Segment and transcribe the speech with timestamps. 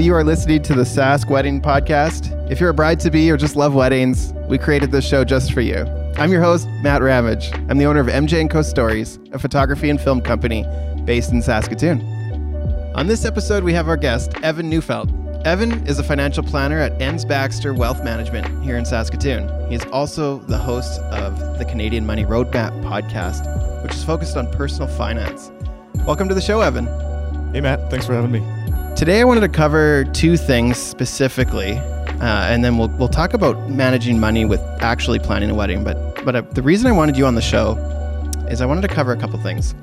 [0.00, 2.50] you are listening to the Sask Wedding Podcast.
[2.50, 5.52] If you're a bride to be or just love weddings, we created this show just
[5.52, 5.84] for you.
[6.16, 7.52] I'm your host, Matt Ramage.
[7.68, 10.64] I'm the owner of MJ & Co Stories, a photography and film company
[11.04, 12.00] based in Saskatoon.
[12.94, 15.12] On this episode, we have our guest, Evan Neufeld.
[15.46, 19.68] Evan is a financial planner at Enns Baxter Wealth Management here in Saskatoon.
[19.68, 24.50] He is also the host of the Canadian Money Roadmap podcast, which is focused on
[24.52, 25.50] personal finance.
[26.06, 26.86] Welcome to the show, Evan.
[27.52, 27.90] Hey, Matt.
[27.90, 28.59] Thanks for having me.
[28.96, 33.70] Today, I wanted to cover two things specifically, uh, and then we'll we'll talk about
[33.70, 35.84] managing money with actually planning a wedding.
[35.84, 37.76] But but uh, the reason I wanted you on the show
[38.50, 39.74] is I wanted to cover a couple things.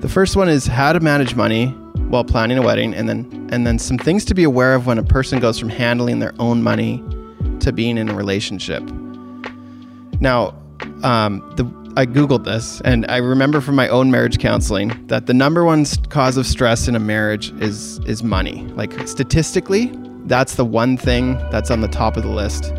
[0.00, 1.66] The first one is how to manage money
[2.08, 4.98] while planning a wedding, and then and then some things to be aware of when
[4.98, 7.04] a person goes from handling their own money
[7.60, 8.82] to being in a relationship.
[10.20, 10.54] Now,
[11.02, 11.64] um, the
[11.96, 15.86] I googled this, and I remember from my own marriage counseling that the number one
[16.08, 18.64] cause of stress in a marriage is is money.
[18.74, 19.92] Like statistically,
[20.26, 22.72] that's the one thing that's on the top of the list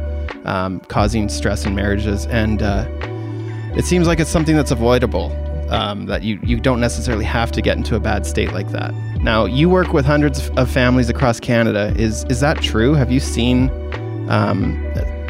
[0.43, 2.85] um, causing stress in marriages, and uh,
[3.77, 5.31] it seems like it's something that's avoidable.
[5.69, 8.93] Um, that you you don't necessarily have to get into a bad state like that.
[9.21, 11.93] Now, you work with hundreds of families across Canada.
[11.97, 12.93] Is is that true?
[12.93, 13.71] Have you seen,
[14.29, 14.75] um,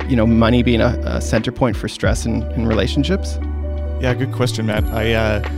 [0.09, 3.38] you know, money being a, a center point for stress in, in relationships?
[4.02, 4.84] Yeah, good question, Matt.
[4.86, 5.50] I, uh,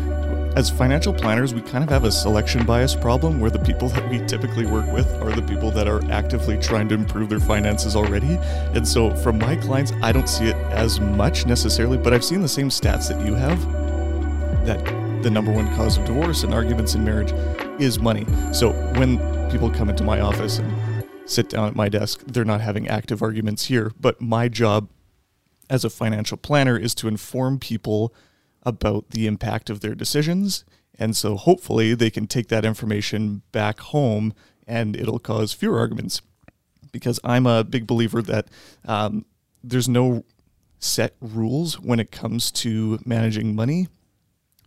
[0.56, 4.10] as financial planners, we kind of have a selection bias problem where the people that
[4.10, 7.96] we typically work with are the people that are actively trying to improve their finances
[7.96, 8.38] already.
[8.74, 12.42] And so, from my clients, I don't see it as much necessarily, but I've seen
[12.42, 13.60] the same stats that you have
[14.66, 14.84] that
[15.24, 17.34] the number one cause of divorce and arguments in marriage
[17.80, 18.26] is money.
[18.54, 19.18] So, when
[19.50, 23.22] people come into my office and sit down at my desk, they're not having active
[23.24, 24.90] arguments here, but my job
[25.70, 28.14] as a financial planner is to inform people
[28.68, 30.66] about the impact of their decisions.
[31.00, 34.34] And so hopefully they can take that information back home
[34.68, 36.22] and it'll cause fewer arguments.
[36.92, 38.48] Because I'm a big believer that
[38.86, 39.26] um,
[39.64, 40.26] there's no
[40.80, 43.88] set rules when it comes to managing money,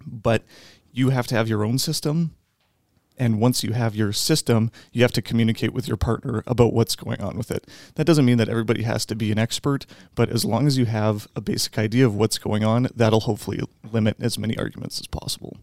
[0.07, 0.43] but
[0.93, 2.35] you have to have your own system
[3.21, 6.97] and once you have your system, you have to communicate with your partner about what's
[6.97, 7.67] going on with it.
[7.97, 10.87] That doesn't mean that everybody has to be an expert, but as long as you
[10.87, 13.61] have a basic idea of what's going on, that'll hopefully
[13.93, 15.59] limit as many arguments as possible.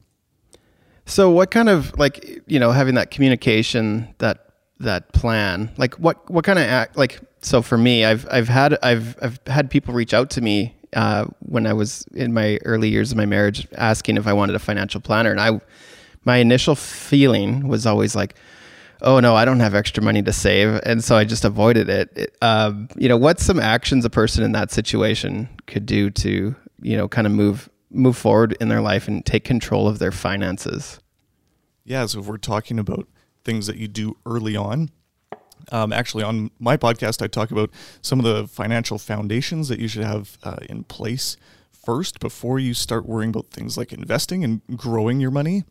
[1.05, 4.43] So, what kind of like you know having that communication that
[4.79, 8.77] that plan like what what kind of act like so for me I've I've had
[8.83, 12.89] I've I've had people reach out to me uh, when I was in my early
[12.89, 15.59] years of my marriage asking if I wanted a financial planner and I
[16.27, 18.35] my initial feeling was always like,
[19.01, 22.35] oh no, I don't have extra money to save, and so I just avoided it.
[22.41, 26.97] um, you know, what's some actions a person in that situation could do to you
[26.97, 30.99] know kind of move move forward in their life and take control of their finances?
[31.85, 33.07] Yeah, so if we're talking about
[33.45, 34.89] things that you do early on,
[35.71, 37.69] um, actually, on my podcast, I talk about
[38.01, 41.37] some of the financial foundations that you should have uh, in place
[41.71, 45.63] first before you start worrying about things like investing and growing your money.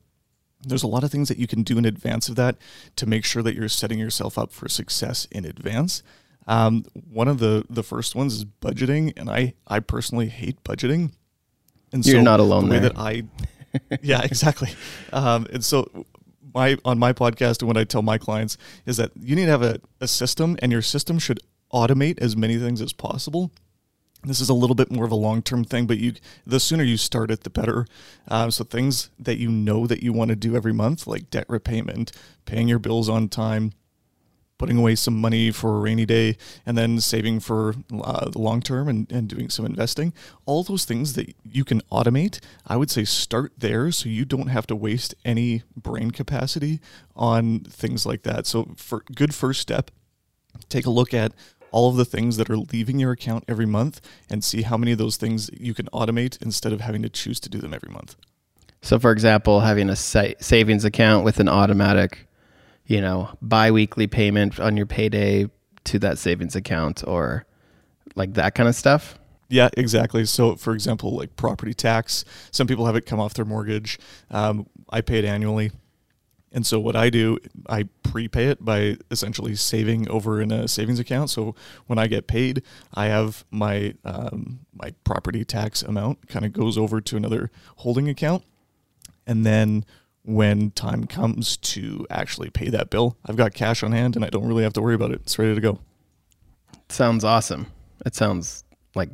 [0.63, 2.57] There's a lot of things that you can do in advance of that
[2.97, 6.03] to make sure that you're setting yourself up for success in advance.
[6.47, 11.13] Um, one of the the first ones is budgeting, and I I personally hate budgeting.
[11.93, 12.91] And you're so not alone the way there.
[12.91, 13.23] that I,
[14.03, 14.71] yeah, exactly.
[15.13, 16.07] Um, and so
[16.55, 18.57] my on my podcast and what I tell my clients
[18.87, 21.41] is that you need to have a, a system, and your system should
[21.73, 23.51] automate as many things as possible
[24.27, 26.15] this is a little bit more of a long term thing, but you
[26.47, 27.87] the sooner you start it, the better.
[28.29, 31.47] Um, so things that you know that you want to do every month, like debt
[31.49, 32.13] repayment,
[32.45, 33.73] paying your bills on time,
[34.59, 38.61] putting away some money for a rainy day, and then saving for uh, the long
[38.61, 40.13] term and, and doing some investing.
[40.45, 44.49] All those things that you can automate, I would say start there so you don't
[44.49, 46.81] have to waste any brain capacity
[47.15, 48.47] on things like that.
[48.47, 49.91] So for good first step,
[50.69, 51.33] take a look at
[51.71, 54.01] all of the things that are leaving your account every month
[54.31, 57.41] and see how many of those things you can automate instead of having to choose
[57.41, 58.17] to do them every month.
[58.83, 62.29] So, for example, having a sa- savings account with an automatic,
[62.87, 65.51] you know, biweekly payment on your payday
[65.85, 67.47] to that savings account or
[68.15, 69.19] like that kind of stuff.
[69.49, 70.25] Yeah, exactly.
[70.25, 73.99] So, for example, like property tax, some people have it come off their mortgage.
[74.31, 75.71] Um, I pay it annually.
[76.53, 77.39] And so what I do,
[77.69, 81.29] I prepay it by essentially saving over in a savings account.
[81.31, 81.55] So
[81.87, 82.63] when I get paid,
[82.95, 88.09] I have my um, my property tax amount kind of goes over to another holding
[88.09, 88.45] account,
[89.27, 89.85] and then
[90.23, 94.29] when time comes to actually pay that bill, I've got cash on hand and I
[94.29, 95.21] don't really have to worry about it.
[95.23, 95.79] It's ready to go.
[96.89, 97.67] Sounds awesome.
[98.05, 98.65] It sounds
[98.95, 99.11] like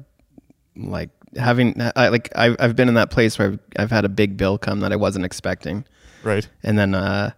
[0.74, 4.08] like having I, like I've I've been in that place where I've, I've had a
[4.08, 5.84] big bill come that I wasn't expecting
[6.22, 6.48] Right.
[6.62, 7.30] And then uh,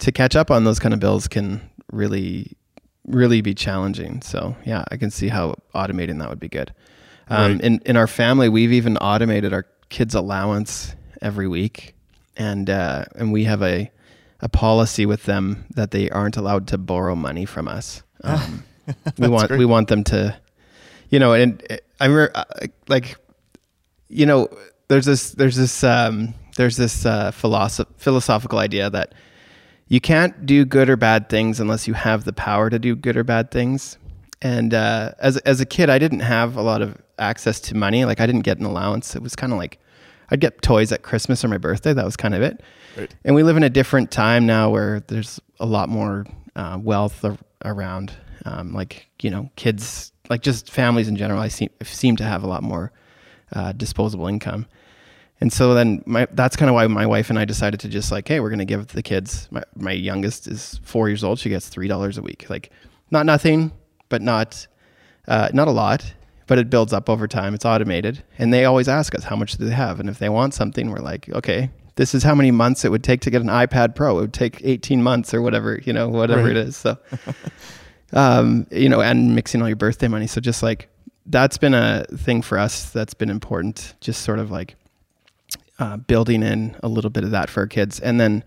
[0.00, 1.60] to catch up on those kind of bills can
[1.92, 2.52] really
[3.06, 4.20] really be challenging.
[4.22, 6.72] So yeah, I can see how automating that would be good.
[7.28, 7.60] Um, Right.
[7.60, 11.94] In in our family, we've even automated our kids' allowance every week,
[12.36, 13.90] and uh, and we have a
[14.40, 18.02] a policy with them that they aren't allowed to borrow money from us.
[18.24, 18.64] Um,
[19.18, 19.58] we want great.
[19.58, 20.36] we want them to,
[21.10, 22.44] you know, and uh, I remember uh,
[22.88, 23.16] like,
[24.08, 24.48] you know,
[24.88, 29.14] there's this there's this um, there's this uh, philosoph- philosophical idea that
[29.86, 33.16] you can't do good or bad things unless you have the power to do good
[33.16, 33.96] or bad things.
[34.42, 38.04] And uh, as as a kid, I didn't have a lot of access to money.
[38.04, 39.14] Like I didn't get an allowance.
[39.14, 39.78] It was kind of like
[40.30, 41.92] I'd get toys at Christmas or my birthday.
[41.92, 42.60] That was kind of it.
[42.96, 43.14] Right.
[43.24, 46.26] And we live in a different time now where there's a lot more
[46.56, 48.12] uh, wealth ar- around.
[48.44, 52.42] Um, like you know, kids, like just families in general, I seem seem to have
[52.42, 52.90] a lot more
[53.52, 54.66] uh, disposable income.
[55.40, 58.10] And so then my, that's kind of why my wife and I decided to just
[58.10, 59.46] like, hey, we're going to give the kids.
[59.52, 61.38] My, my youngest is four years old.
[61.38, 62.50] She gets three dollars a week.
[62.50, 62.70] Like,
[63.10, 63.70] not nothing,
[64.08, 64.66] but not
[65.28, 66.14] uh, not a lot.
[66.48, 67.52] But it builds up over time.
[67.54, 70.30] It's automated, and they always ask us how much do they have, and if they
[70.30, 73.42] want something, we're like, okay, this is how many months it would take to get
[73.42, 74.16] an iPad Pro.
[74.16, 76.52] It would take eighteen months or whatever, you know, whatever Right.
[76.52, 76.76] it is.
[76.78, 76.96] So,
[78.12, 80.26] um, you know, and mixing all your birthday money.
[80.26, 80.88] So just like
[81.26, 83.94] that's been a thing for us that's been important.
[84.00, 84.74] Just sort of like
[85.78, 88.44] uh, building in a little bit of that for our kids, and then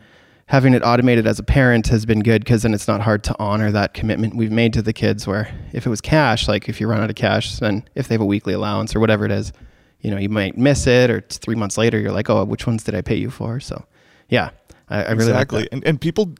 [0.48, 3.36] having it automated as a parent has been good because then it's not hard to
[3.39, 5.25] honor that commitment we've made to the kids.
[5.25, 8.16] Where if it was cash, like if you run out of cash, then if they
[8.16, 9.54] have a weekly allowance or whatever it is,
[10.01, 12.68] you know, you might miss it, or it's three months later, you're like, oh, which
[12.68, 13.60] ones did I pay you for?
[13.60, 13.86] So,
[14.30, 14.50] yeah,
[14.89, 15.62] I, I really exactly.
[15.62, 15.75] like that.
[15.75, 16.36] and and people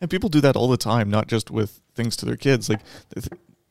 [0.00, 2.68] and people do that all the time, not just with things to their kids.
[2.68, 2.80] Like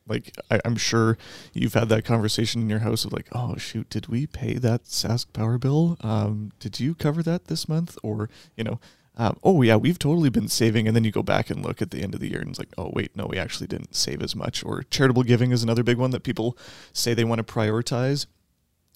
[0.06, 1.16] like I, I'm sure
[1.52, 4.84] you've had that conversation in your house of like, oh shoot, did we pay that
[4.84, 5.96] Sask power bill?
[6.00, 7.98] Um, did you cover that this month?
[8.02, 8.80] Or you know.
[9.16, 11.92] Um, oh yeah, we've totally been saving, and then you go back and look at
[11.92, 14.20] the end of the year, and it's like, oh wait, no, we actually didn't save
[14.20, 14.64] as much.
[14.64, 16.58] Or charitable giving is another big one that people
[16.92, 18.26] say they want to prioritize,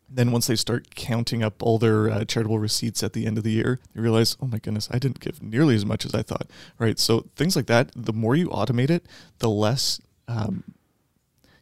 [0.09, 3.45] then once they start counting up all their uh, charitable receipts at the end of
[3.45, 6.23] the year, they realize, oh my goodness, I didn't give nearly as much as I
[6.23, 6.49] thought.
[6.79, 6.99] Right.
[6.99, 9.07] So things like that, the more you automate it,
[9.39, 10.65] the less, um,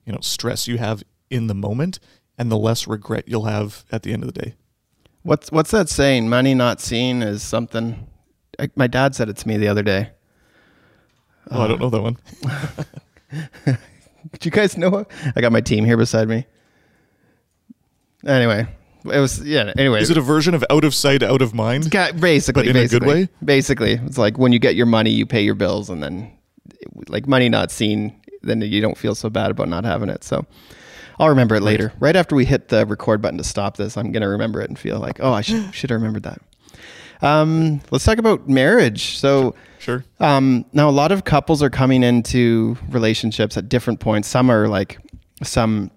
[0.06, 1.98] you know, stress you have in the moment,
[2.38, 4.54] and the less regret you'll have at the end of the day.
[5.22, 6.28] What's what's that saying?
[6.28, 8.06] Money not seen is something.
[8.58, 10.10] I, my dad said it to me the other day.
[11.50, 12.16] Oh, I don't know that one.
[13.66, 13.76] Do
[14.42, 15.06] you guys know?
[15.34, 16.46] I got my team here beside me.
[18.26, 18.66] Anyway,
[19.04, 19.72] it was yeah.
[19.76, 21.90] Anyway, Is it a version of out of sight, out of mind?
[21.92, 23.28] Ca- basically, But in a good way?
[23.44, 26.32] Basically, it's like when you get your money, you pay your bills, and then
[27.08, 30.24] like money not seen, then you don't feel so bad about not having it.
[30.24, 30.46] So
[31.18, 31.92] I'll remember it later.
[31.98, 34.78] Right after we hit the record button to stop this, I'm gonna remember it and
[34.78, 36.40] feel like, oh, I should should have remembered that.
[37.22, 39.18] Um, let's talk about marriage.
[39.18, 39.54] So.
[39.78, 40.04] Sure.
[40.18, 44.26] Um, now, a lot of couples are coming into relationships at different points.
[44.26, 44.98] Some are like,
[45.44, 45.92] some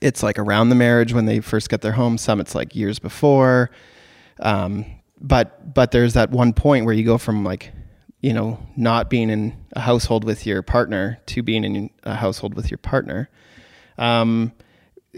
[0.00, 2.18] it's like around the marriage when they first get their home.
[2.18, 3.70] Some it's like years before.
[4.40, 4.84] Um,
[5.20, 7.72] but but there's that one point where you go from like,
[8.26, 12.54] you know, not being in a household with your partner to being in a household
[12.54, 13.30] with your partner.
[13.98, 14.52] Um,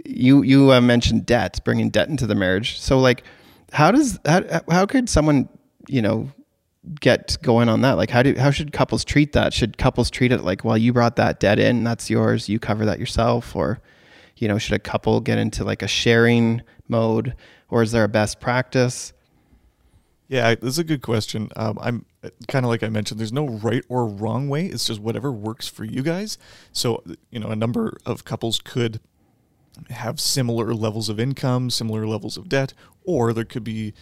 [0.04, 2.78] you you uh, mentioned debt, bringing debt into the marriage.
[2.78, 3.24] So like,
[3.72, 5.48] how does how how could someone
[5.88, 6.30] you know
[7.00, 7.92] get going on that?
[7.92, 9.54] Like, how do how should couples treat that?
[9.54, 12.84] Should couples treat it like, well, you brought that debt in, that's yours, you cover
[12.84, 13.80] that yourself, or
[14.36, 17.34] you know, should a couple get into like a sharing mode,
[17.70, 19.14] or is there a best practice?
[20.28, 21.48] Yeah, this is a good question.
[21.56, 22.04] Um, I'm
[22.48, 23.20] kind of like I mentioned.
[23.20, 24.66] There's no right or wrong way.
[24.66, 26.38] It's just whatever works for you guys.
[26.72, 29.00] So you know, a number of couples could
[29.90, 33.94] have similar levels of income, similar levels of debt, or there could be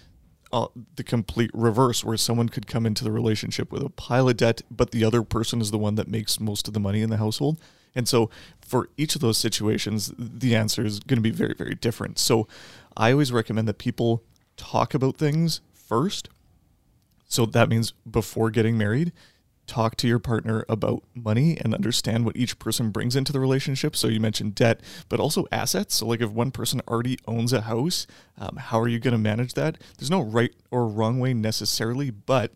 [0.52, 4.36] uh, the complete reverse, where someone could come into the relationship with a pile of
[4.36, 7.10] debt, but the other person is the one that makes most of the money in
[7.10, 7.60] the household.
[7.94, 8.30] And so,
[8.60, 12.18] for each of those situations, the answer is going to be very, very different.
[12.18, 12.46] So,
[12.96, 14.22] I always recommend that people
[14.56, 16.28] talk about things first.
[17.26, 19.12] So, that means before getting married,
[19.66, 23.96] talk to your partner about money and understand what each person brings into the relationship.
[23.96, 25.96] So you mentioned debt, but also assets.
[25.96, 28.06] So like if one person already owns a house,
[28.38, 29.78] um, how are you going to manage that?
[29.98, 32.52] There's no right or wrong way necessarily, but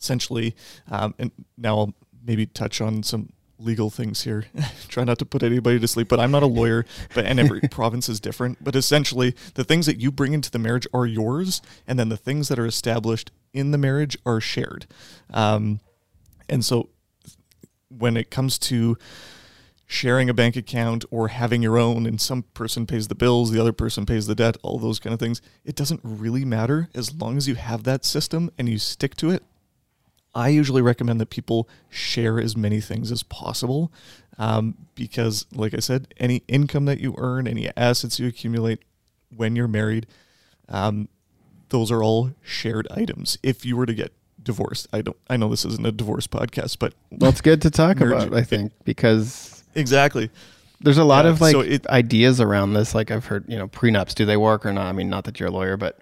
[0.00, 0.54] essentially,
[0.90, 4.44] um, and now I'll maybe touch on some legal things here.
[4.88, 6.84] Try not to put anybody to sleep, but I'm not a lawyer,
[7.14, 8.62] but and every province is different.
[8.62, 12.16] But essentially, the things that you bring into the marriage are yours, and then the
[12.16, 14.86] things that are established in the marriage are shared.
[15.32, 15.80] Um,
[16.48, 16.90] and so
[17.88, 18.96] when it comes to
[19.86, 23.60] sharing a bank account or having your own and some person pays the bills, the
[23.60, 27.14] other person pays the debt, all those kind of things, it doesn't really matter as
[27.14, 29.42] long as you have that system and you stick to it.
[30.34, 33.90] I usually recommend that people share as many things as possible
[34.38, 38.80] um, because, like I said, any income that you earn, any assets you accumulate
[39.34, 40.06] when you're married,
[40.68, 41.08] um,
[41.70, 43.36] those are all shared items.
[43.42, 45.16] If you were to get divorced, I don't.
[45.28, 48.32] I know this isn't a divorce podcast, but well, it's good to talk about.
[48.32, 50.30] I think because exactly.
[50.80, 52.94] there's a lot Yeah, of like so it- ideas around this.
[52.94, 54.86] Like I've heard, you know, prenups do they work or not?
[54.86, 55.98] I mean, not that you're a lawyer, but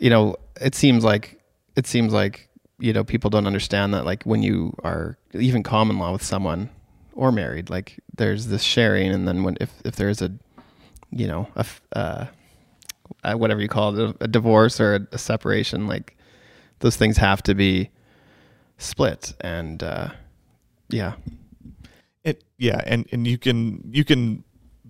[0.00, 1.40] you know, it seems like
[1.76, 2.48] it seems like
[2.84, 6.68] you know people don't understand that like when you are even common law with someone
[7.14, 10.30] or married, like there's this sharing, and then when if if there's a
[11.10, 11.64] you know a
[11.96, 12.26] uh,
[13.34, 16.16] whatever you call it, a, a divorce or a, a separation, like
[16.80, 17.90] those things have to be
[18.76, 20.08] split, and uh,
[20.90, 21.14] yeah,
[22.22, 24.44] It yeah, and and you can you can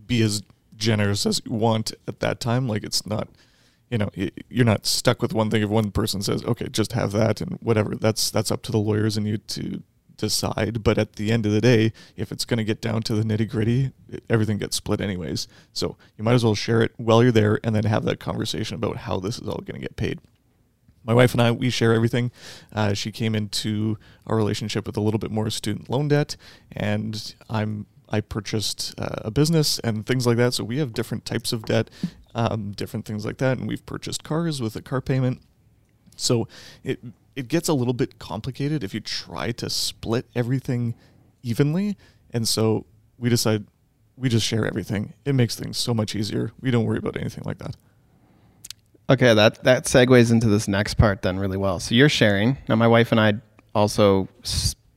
[0.07, 0.43] be as
[0.77, 2.69] generous as you want at that time.
[2.69, 3.29] Like it's not,
[3.91, 4.11] you know,
[4.49, 5.63] you're not stuck with one thing.
[5.63, 8.79] If one person says, "Okay, just have that," and whatever, that's that's up to the
[8.79, 9.83] lawyers and you to
[10.17, 10.83] decide.
[10.83, 13.23] But at the end of the day, if it's going to get down to the
[13.23, 13.93] nitty gritty,
[14.31, 15.49] everything gets split anyways.
[15.73, 18.75] So you might as well share it while you're there, and then have that conversation
[18.77, 20.21] about how this is all going to get paid
[21.05, 22.33] my wife and I, we share everything.
[22.73, 26.37] Uh, she came into our relationship with a little bit more student loan debt,
[26.73, 30.55] and I'm I purchased uh, a business and things like that.
[30.55, 31.91] So we have different types of debt,
[32.35, 35.41] um, different things like that, and we've purchased cars with a car payment.
[36.17, 36.49] So
[36.83, 37.01] it
[37.37, 40.95] it gets a little bit complicated if you try to split everything
[41.43, 41.97] evenly,
[42.33, 42.87] and so
[43.19, 43.65] we decide
[44.17, 45.15] we just share everything.
[45.25, 46.53] It makes things so much easier.
[46.61, 47.77] We don't worry about anything like that.
[49.11, 51.81] Okay, that that segues into this next part then really well.
[51.81, 52.59] So you're sharing.
[52.69, 53.35] Now my wife and I
[53.75, 54.29] also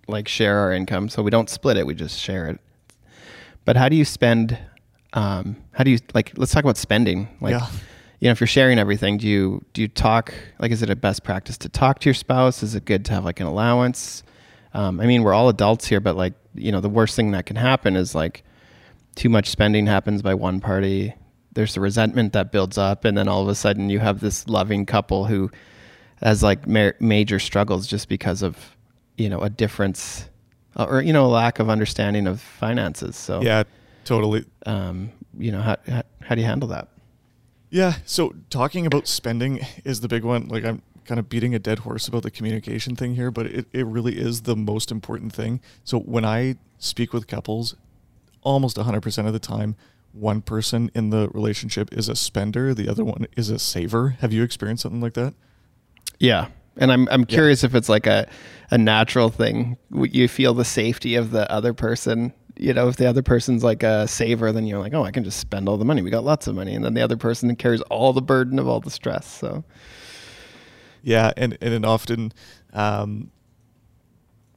[0.08, 2.60] like share our income, so we don't split it, we just share it.
[3.66, 4.58] But how do you spend
[5.14, 7.28] um how do you like let's talk about spending.
[7.42, 7.68] Like Yeah.
[8.20, 10.96] you know, if you're sharing everything, do you do you talk like is it a
[10.96, 12.64] best practice to talk to your spouse?
[12.64, 14.24] Is it good to have like an allowance?
[14.74, 17.46] Um, I mean, we're all adults here, but like, you know, the worst thing that
[17.46, 18.44] can happen is like
[19.16, 21.16] too much spending happens by one party.
[21.54, 24.48] There's the resentment that builds up, and then all of a sudden you have this
[24.48, 25.50] loving couple who
[26.22, 28.76] has like ma- major struggles just because of
[29.18, 30.30] you know a difference
[30.76, 33.16] or you know a lack of understanding of finances.
[33.16, 33.64] So Yeah,
[34.08, 34.46] totally.
[34.66, 36.88] um, you know how, how how do you handle that?
[37.70, 37.96] Yeah.
[38.06, 40.48] So talking about spending is the big one.
[40.48, 43.66] Like I'm kind of beating a dead horse about the communication thing here, but it,
[43.72, 45.62] it really is the most important thing.
[45.84, 47.76] So when I speak with couples,
[48.42, 49.76] almost 100% of the time,
[50.12, 54.18] one person in the relationship is a spender, the other one is a saver.
[54.22, 55.34] Have you experienced something like that?
[56.20, 56.48] Yeah.
[56.78, 58.28] And I'm I'm curious if it's like a
[58.70, 59.78] a natural thing.
[59.92, 62.34] You feel the safety of the other person.
[62.60, 65.24] You know, if the other person's like a saver, then you're like, oh, I can
[65.24, 66.02] just spend all the money.
[66.02, 68.68] We got lots of money, and then the other person carries all the burden of
[68.68, 69.28] all the stress.
[69.28, 69.64] So
[71.04, 72.34] Yeah, and and often
[72.74, 73.32] um,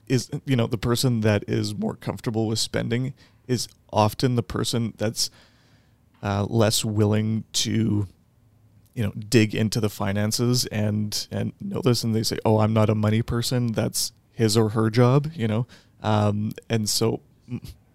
[0.09, 3.15] is you know the person that is more comfortable with spending
[3.47, 5.31] is often the person that's
[6.23, 8.07] uh, less willing to
[8.95, 12.73] you know dig into the finances and and know this, and they say, "Oh, I'm
[12.73, 13.73] not a money person.
[13.73, 15.67] That's his or her job," you know,
[16.03, 17.21] um, and so.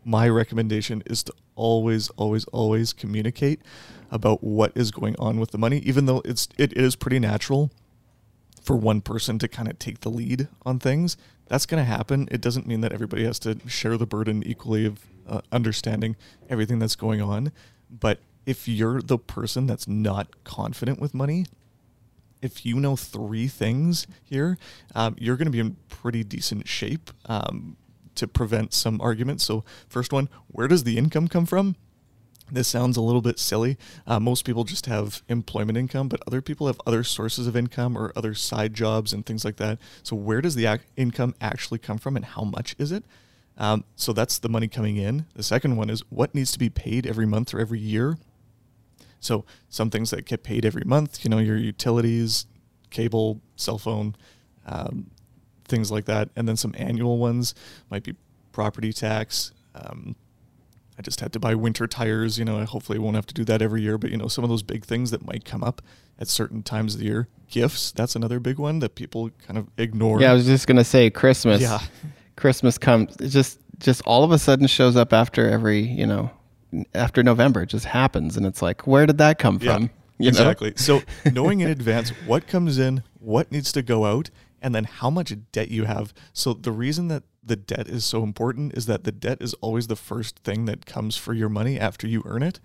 [0.05, 3.61] My recommendation is to always, always, always communicate
[4.11, 7.71] about what is going on with the money, even though it's it is pretty natural
[8.61, 11.17] for one person to kind of take the lead on things.
[11.47, 12.27] That's going to happen.
[12.31, 16.15] It doesn't mean that everybody has to share the burden equally of uh, understanding
[16.49, 17.51] everything that's going on.
[17.89, 21.45] But if you're the person that's not confident with money,
[22.41, 24.57] if you know three things here,
[24.93, 27.77] um, you're going to be in pretty decent shape um,
[28.15, 29.43] to prevent some arguments.
[29.43, 31.75] So, first one, where does the income come from?
[32.51, 33.77] This sounds a little bit silly.
[34.05, 37.97] Uh, most people just have employment income, but other people have other sources of income
[37.97, 39.79] or other side jobs and things like that.
[40.03, 43.03] So, where does the ac- income actually come from and how much is it?
[43.57, 45.25] Um, so, that's the money coming in.
[45.35, 48.17] The second one is what needs to be paid every month or every year.
[49.19, 52.45] So, some things that get paid every month, you know, your utilities,
[52.91, 54.15] cable, cell phone,
[54.67, 55.09] um,
[55.67, 56.29] things like that.
[56.35, 57.53] And then some annual ones
[57.89, 58.15] might be
[58.51, 59.51] property tax.
[59.73, 60.15] Um,
[60.97, 62.39] I just had to buy winter tires.
[62.39, 64.43] You know, I hopefully won't have to do that every year, but you know, some
[64.43, 65.81] of those big things that might come up
[66.19, 67.27] at certain times of the year.
[67.49, 70.21] Gifts, that's another big one that people kind of ignore.
[70.21, 71.61] yeah, I was just gonna say Christmas.
[71.61, 71.79] Yeah.
[72.37, 73.15] Christmas comes.
[73.17, 76.31] Just just all of a sudden shows up after every you know
[76.93, 77.63] after November.
[77.63, 79.89] It just happens, and it's like, where did that come from?
[80.17, 80.27] You know?
[80.29, 80.73] exactly.
[80.75, 84.29] So knowing in advance what comes in, what needs to go out,
[84.65, 86.11] and then how much debt you have.
[86.33, 89.85] So the reason that the debt is so important is that the debt is always
[89.85, 92.59] the first thing that comes for your money after you earn it.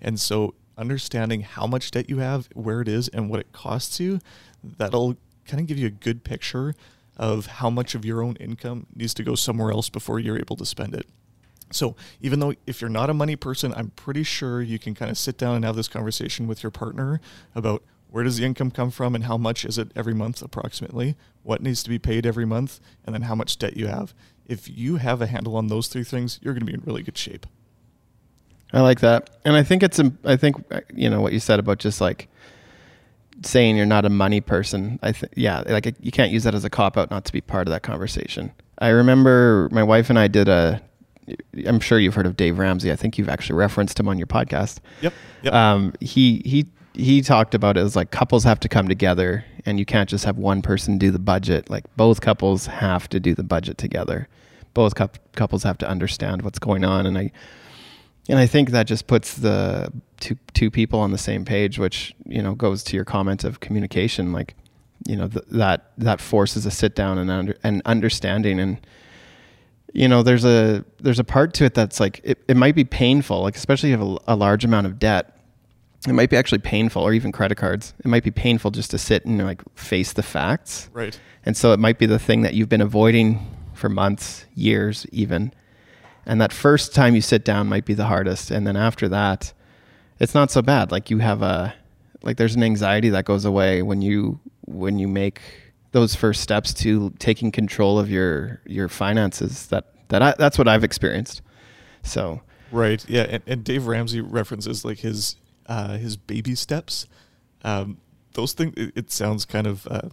[0.00, 4.00] And so understanding how much debt you have, where it is, and what it costs
[4.00, 4.20] you,
[4.64, 6.74] that'll kind of give you a good picture
[7.18, 10.56] of how much of your own income needs to go somewhere else before you're able
[10.56, 11.06] to spend it.
[11.70, 15.10] So, even though if you're not a money person, I'm pretty sure you can kind
[15.10, 17.20] of sit down and have this conversation with your partner
[17.54, 17.82] about
[18.12, 21.62] where does the income come from and how much is it every month approximately, what
[21.62, 24.12] needs to be paid every month, and then how much debt you have.
[24.46, 27.02] If you have a handle on those three things, you're going to be in really
[27.02, 27.46] good shape.
[28.70, 30.00] I like that, and I think it's.
[30.24, 30.56] I think
[30.94, 32.28] you know what you said about just like
[33.44, 34.98] saying you're not a money person.
[35.02, 37.40] I think yeah, like you can't use that as a cop out not to be
[37.40, 38.52] part of that conversation.
[38.78, 40.82] I remember my wife and I did a.
[41.66, 42.90] I'm sure you've heard of Dave Ramsey.
[42.90, 44.80] I think you've actually referenced him on your podcast.
[45.02, 45.12] Yep.
[45.42, 45.54] yep.
[45.54, 49.78] Um, he he he talked about it as like couples have to come together, and
[49.78, 51.70] you can't just have one person do the budget.
[51.70, 54.28] Like both couples have to do the budget together.
[54.74, 57.32] Both couples have to understand what's going on, and I
[58.28, 62.14] and I think that just puts the two two people on the same page, which
[62.26, 64.32] you know goes to your comment of communication.
[64.32, 64.54] Like,
[65.06, 68.60] you know, th- that that forces a sit down and under, and understanding.
[68.60, 68.78] And
[69.92, 72.84] you know, there's a there's a part to it that's like it, it might be
[72.84, 75.36] painful, like especially if you have a, a large amount of debt.
[76.06, 77.94] It might be actually painful, or even credit cards.
[78.00, 80.90] It might be painful just to sit and like face the facts.
[80.92, 81.18] Right.
[81.44, 85.52] And so it might be the thing that you've been avoiding for months, years, even
[86.26, 89.52] and that first time you sit down might be the hardest and then after that
[90.18, 91.74] it's not so bad like you have a
[92.22, 95.40] like there's an anxiety that goes away when you when you make
[95.92, 100.68] those first steps to taking control of your your finances that that I, that's what
[100.68, 101.42] I've experienced
[102.02, 102.40] so
[102.70, 107.06] right yeah and, and Dave Ramsey references like his uh, his baby steps
[107.64, 107.98] um,
[108.34, 110.08] those things it, it sounds kind of uh,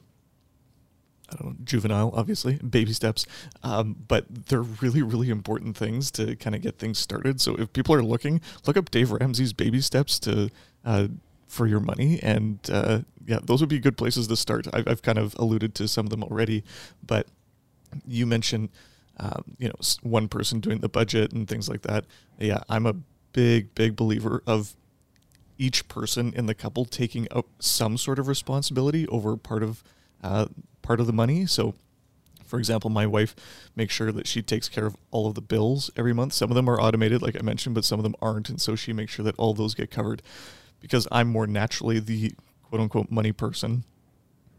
[1.32, 3.25] I don't know, juvenile, obviously, baby steps.
[3.63, 7.39] Um, but they're really, really important things to kind of get things started.
[7.39, 10.50] So if people are looking, look up Dave Ramsey's baby steps to
[10.86, 11.08] uh,
[11.48, 14.68] for your money, and uh, yeah, those would be good places to start.
[14.72, 16.63] I've, I've, kind of alluded to some of them already,
[17.06, 17.27] but
[18.08, 18.70] you mentioned,
[19.17, 22.06] um, you know, one person doing the budget and things like that.
[22.38, 22.93] Yeah, I'm a
[23.34, 24.76] big, big believer of
[25.60, 29.84] each person in the couple taking up some sort of responsibility over part of
[30.24, 30.48] uh,
[30.82, 31.45] part of the money.
[31.45, 31.76] So,
[32.45, 33.36] for example, my wife
[33.76, 36.34] makes sure that she takes care of all of the bills every month.
[36.34, 38.50] Some of them are automated, like I mentioned, but some of them aren't.
[38.50, 40.24] And so she makes sure that all those get covered.
[40.80, 43.84] Because I'm more naturally the quote unquote money person,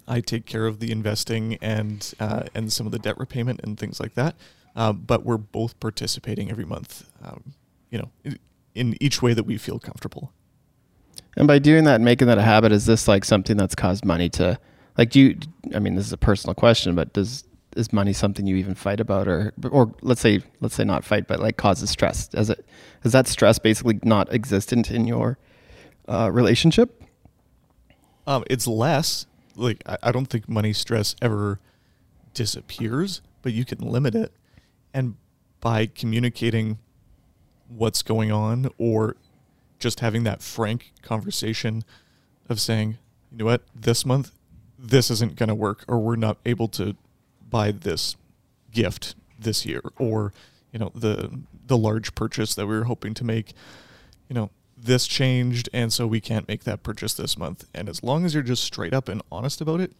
[0.06, 3.78] I take care of the investing and uh, and some of the debt repayment and
[3.78, 4.36] things like that.
[4.76, 7.54] Uh, but we're both participating every month, um,
[7.90, 8.38] you know, in,
[8.74, 10.32] in each way that we feel comfortable.
[11.36, 14.04] And by doing that and making that a habit, is this like something that's caused
[14.04, 14.58] money to
[14.98, 15.38] like, do you?
[15.74, 17.44] I mean, this is a personal question, but does
[17.76, 21.26] is money something you even fight about, or or let's say let's say not fight,
[21.26, 22.28] but like causes stress?
[22.28, 22.64] Does it
[23.04, 25.38] is that stress basically not existent in your
[26.08, 27.02] uh, relationship?
[28.26, 29.26] Um, it's less.
[29.56, 31.60] Like, I, I don't think money stress ever
[32.34, 34.32] disappears, but you can limit it,
[34.92, 35.16] and
[35.60, 36.78] by communicating
[37.68, 39.16] what's going on, or
[39.80, 41.82] just having that frank conversation
[42.48, 42.98] of saying,
[43.32, 44.32] you know what, this month
[44.82, 46.96] this isn't going to work or we're not able to
[47.48, 48.16] buy this
[48.72, 50.32] gift this year or
[50.72, 53.52] you know the the large purchase that we were hoping to make
[54.28, 57.66] you know this changed and so we can't make that purchase this month.
[57.74, 59.92] And as long as you're just straight up and honest about it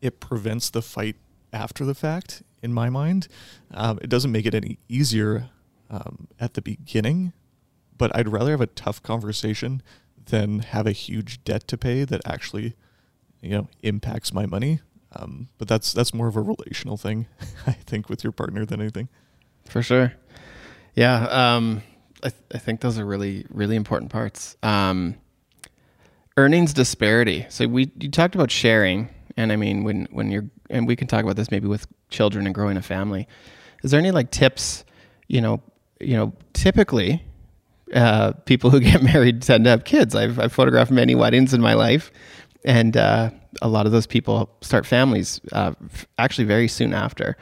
[0.00, 1.16] it prevents the fight
[1.52, 3.28] after the fact in my mind.
[3.70, 5.50] Um, it doesn't make it any easier
[5.90, 7.34] um, at the beginning
[8.00, 9.82] but i'd rather have a tough conversation
[10.30, 12.74] than have a huge debt to pay that actually
[13.40, 14.80] you know impacts my money.
[15.12, 17.26] Um, but that's that's more of a relational thing,
[17.66, 19.08] I think, with your partner than anything.
[19.68, 20.14] For sure.
[20.94, 21.24] Yeah.
[21.26, 21.82] Um,
[22.22, 24.56] I, th- I think those are really really important parts.
[24.62, 25.16] Um,
[26.36, 27.46] earnings disparity.
[27.48, 31.08] So we you talked about sharing, and I mean when when you're and we can
[31.08, 33.26] talk about this maybe with children and growing a family.
[33.82, 34.84] Is there any like tips?
[35.26, 35.62] You know,
[36.00, 37.22] you know, typically
[37.94, 40.14] uh, people who get married tend to have kids.
[40.14, 42.10] I've, I've photographed many weddings in my life
[42.64, 43.30] and uh,
[43.62, 45.72] a lot of those people start families uh,
[46.18, 47.36] actually very soon after.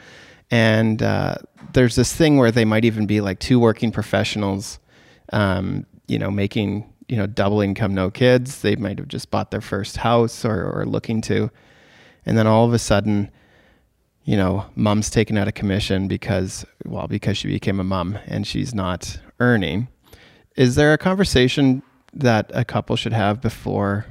[0.51, 1.35] And uh,
[1.73, 4.79] there's this thing where they might even be like two working professionals,
[5.33, 8.61] um, you know, making you know double income, no kids.
[8.61, 11.51] They might have just bought their first house or, or looking to,
[12.25, 13.29] and then all of a sudden,
[14.23, 18.47] you know, mom's taken out a commission because well because she became a mom and
[18.47, 19.87] she's not earning.
[20.59, 21.81] Is there a conversation
[22.13, 24.05] that a couple should have before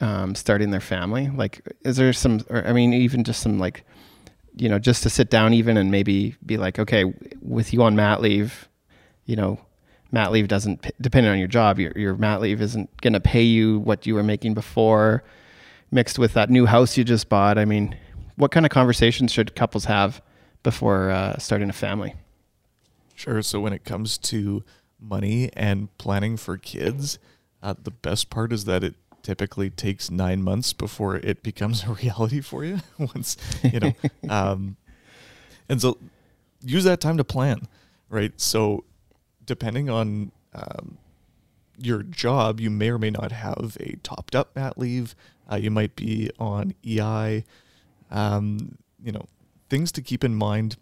[0.00, 1.28] um, starting their family?
[1.28, 3.84] Like, is there some, or, I mean, even just some like,
[4.56, 7.94] you know, just to sit down even and maybe be like, okay, with you on
[7.94, 8.70] mat leave,
[9.26, 9.60] you know,
[10.10, 13.42] mat leave doesn't, depending on your job, your, your mat leave isn't going to pay
[13.42, 15.22] you what you were making before
[15.90, 17.58] mixed with that new house you just bought.
[17.58, 17.98] I mean,
[18.36, 20.22] what kind of conversations should couples have
[20.62, 22.14] before uh, starting a family?
[23.14, 23.42] Sure.
[23.42, 24.64] So when it comes to
[25.02, 27.18] money and planning for kids,
[27.62, 31.92] uh, the best part is that it typically takes nine months before it becomes a
[32.02, 32.80] reality for you.
[32.98, 33.92] Once you know,
[34.28, 34.76] um,
[35.68, 35.98] and so
[36.60, 37.68] use that time to plan,
[38.08, 38.32] right?
[38.40, 38.84] So
[39.44, 40.98] depending on um,
[41.78, 45.14] your job, you may or may not have a topped up mat leave.
[45.50, 47.44] Uh, you might be on EI.
[48.10, 49.26] Um, you know,
[49.68, 50.76] things to keep in mind.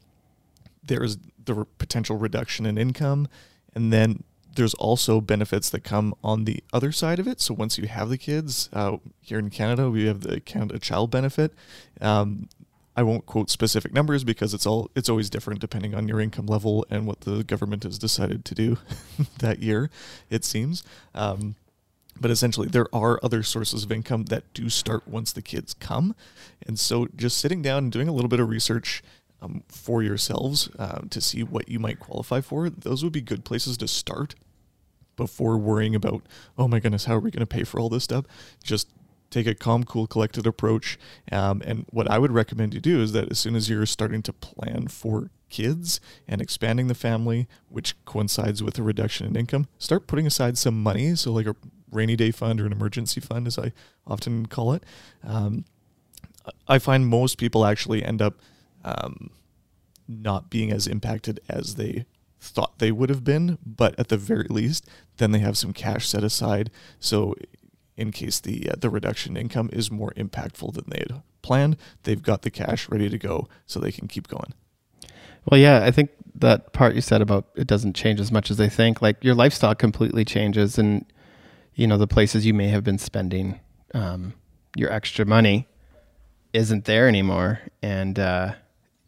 [0.83, 3.28] There's the potential reduction in income,
[3.74, 7.40] and then there's also benefits that come on the other side of it.
[7.40, 11.11] So once you have the kids, uh, here in Canada, we have the Canada Child
[11.11, 11.52] Benefit.
[12.00, 12.48] Um,
[12.96, 16.46] I won't quote specific numbers because it's all it's always different depending on your income
[16.46, 18.78] level and what the government has decided to do
[19.38, 19.90] that year.
[20.28, 20.83] It seems,
[21.14, 21.54] um,
[22.20, 26.14] but essentially there are other sources of income that do start once the kids come,
[26.66, 29.02] and so just sitting down and doing a little bit of research
[29.42, 32.68] um, for yourselves uh, to see what you might qualify for.
[32.70, 34.35] Those would be good places to start
[35.16, 36.22] before worrying about,
[36.57, 38.24] oh my goodness, how are we going to pay for all this stuff?
[38.62, 38.88] Just
[39.31, 40.98] take a calm, cool, collected approach.
[41.31, 44.22] Um, and what I would recommend you do is that as soon as you're starting
[44.22, 49.68] to plan for kids and expanding the family, which coincides with a reduction in income,
[49.79, 51.14] start putting aside some money.
[51.14, 51.57] So, like a
[51.90, 53.72] rainy day fund or an emergency fund, as I
[54.07, 54.85] often call it.
[55.24, 55.64] Um,
[56.66, 58.40] I find most people actually end up
[58.85, 59.31] um,
[60.09, 62.07] not being as impacted as they
[62.40, 64.88] thought they would have been, but at the very least,
[65.19, 66.71] then they have some cash set aside.
[66.99, 67.35] So,
[67.97, 71.77] in case the uh, the reduction in income is more impactful than they had planned,
[72.05, 74.55] they've got the cash ready to go, so they can keep going.
[75.47, 78.57] Well, yeah, I think that part you said about it doesn't change as much as
[78.57, 79.03] they think.
[79.03, 81.05] Like your lifestyle completely changes, and
[81.75, 83.61] you know the places you may have been spending
[83.95, 84.35] um,
[84.77, 85.69] your extra money
[86.53, 88.55] isn't there anymore, and uh,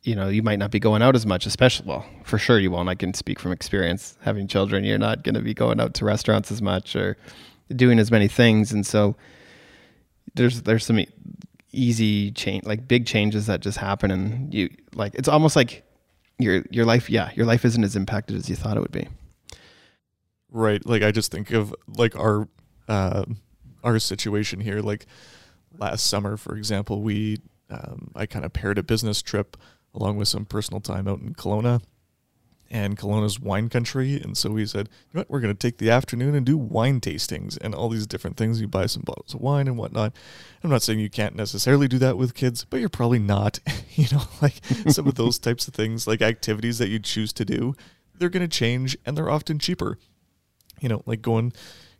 [0.03, 2.71] you know, you might not be going out as much, especially, well, for sure you
[2.71, 2.89] won't.
[2.89, 4.85] I can speak from experience having children.
[4.85, 7.17] You're not going to be going out to restaurants as much or
[7.75, 8.73] doing as many things.
[8.73, 9.15] And so
[10.35, 11.05] there's, there's some
[11.71, 14.11] easy change, like big changes that just happen.
[14.11, 15.85] And you, like, it's almost like
[16.39, 19.07] your, your life, yeah, your life isn't as impacted as you thought it would be.
[20.51, 20.85] Right.
[20.85, 22.49] Like, I just think of like our,
[22.89, 23.25] uh,
[23.85, 24.81] our situation here.
[24.81, 25.07] Like
[25.79, 27.39] last summer, for example, we,
[27.71, 29.57] um, I kind of paired a business trip
[29.95, 31.83] along with some personal time out in Kelowna.
[32.71, 34.19] And Kelowna's wine country.
[34.19, 36.57] And so we said, you know what, we're going to take the afternoon and do
[36.57, 38.63] wine tastings and all these different things.
[38.63, 40.17] You buy some bottles of wine and whatnot.
[40.65, 43.61] I'm not saying you can't necessarily do that with kids, but you're probably not.
[43.91, 44.55] you know, like
[44.89, 47.75] some of those types of things, like activities that you choose to do,
[48.15, 49.99] they're going to change and they're often cheaper.
[50.81, 51.53] You know, like going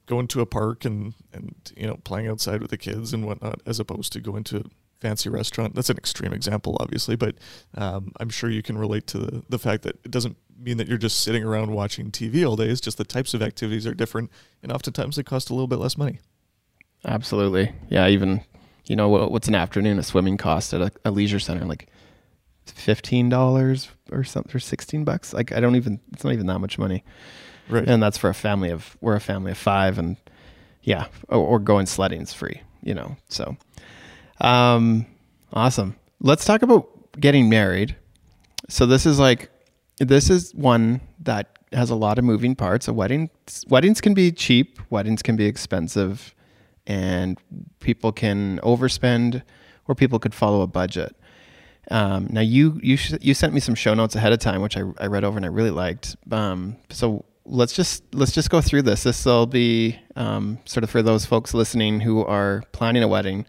[0.07, 3.61] going to a park and and you know playing outside with the kids and whatnot,
[3.67, 4.65] as opposed to going to
[5.03, 5.75] fancy restaurant.
[5.75, 7.35] That's an extreme example, obviously, but
[7.77, 10.87] um, I'm sure you can relate to the, the fact that it doesn't mean that
[10.87, 12.69] you're just sitting around watching TV all day.
[12.69, 14.31] It's just the types of activities are different,
[14.63, 16.21] and oftentimes they cost a little bit less money.
[17.05, 18.07] Absolutely, yeah.
[18.07, 18.43] Even
[18.87, 21.89] you know what, what's an afternoon of swimming cost at a, a leisure center like
[22.65, 25.35] fifteen dollars or something or sixteen bucks.
[25.35, 27.03] Like I don't even it's not even that much money,
[27.69, 27.89] right?
[27.89, 30.17] And that's for a family of we're a family of five, and
[30.83, 32.63] yeah, or, or going sledding is free.
[32.85, 33.57] You know, so
[34.43, 35.07] um,
[35.53, 35.97] awesome.
[36.21, 37.97] Let's talk about getting married.
[38.69, 39.51] So this is like
[39.99, 42.89] this is one that has a lot of moving parts.
[42.89, 43.31] A wedding
[43.69, 46.35] weddings can be cheap, weddings can be expensive,
[46.87, 47.39] and
[47.81, 49.43] people can overspend
[49.89, 51.17] or people could follow a budget.
[51.91, 54.77] Um, now you you sh- you sent me some show notes ahead of time, which
[54.77, 56.17] I, I read over and I really liked.
[56.31, 59.03] Um, so let's just let's just go through this.
[59.03, 63.47] This will be um, sort of for those folks listening who are planning a wedding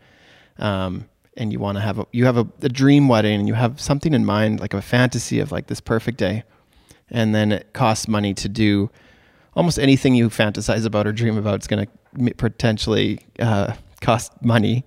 [0.58, 3.54] um, and you want to have a you have a, a, dream wedding and you
[3.54, 6.44] have something in mind like a fantasy of like this perfect day.
[7.10, 8.90] And then it costs money to do
[9.56, 14.86] almost anything you fantasize about or dream about it's going to potentially uh, cost money.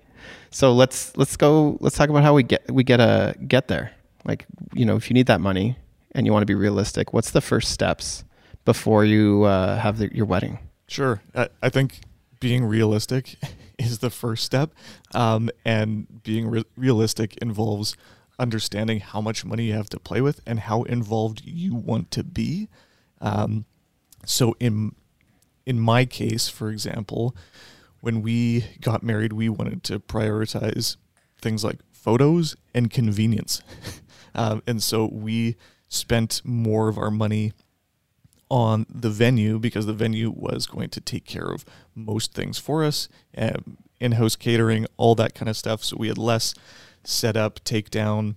[0.51, 3.91] So let's let's go let's talk about how we get we get a get there.
[4.25, 5.77] Like you know if you need that money
[6.13, 8.23] and you want to be realistic what's the first steps
[8.65, 10.59] before you uh, have the, your wedding?
[10.87, 11.21] Sure.
[11.35, 11.99] I, I think
[12.39, 13.35] being realistic
[13.79, 14.71] is the first step.
[15.13, 17.95] Um, and being re- realistic involves
[18.39, 22.23] understanding how much money you have to play with and how involved you want to
[22.23, 22.67] be.
[23.21, 23.65] Um,
[24.25, 24.95] so in
[25.65, 27.35] in my case, for example,
[27.99, 30.95] when we got married, we wanted to prioritize
[31.41, 33.61] things like photos and convenience,
[34.35, 35.57] um, and so we
[35.89, 37.53] spent more of our money
[38.49, 42.83] on the venue because the venue was going to take care of most things for
[42.83, 45.83] us, um, in-house catering, all that kind of stuff.
[45.83, 46.53] So we had less
[47.03, 48.35] set up, take down,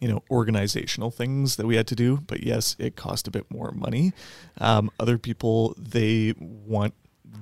[0.00, 2.18] you know, organizational things that we had to do.
[2.18, 4.12] But yes, it cost a bit more money.
[4.60, 6.94] Um, other people, they want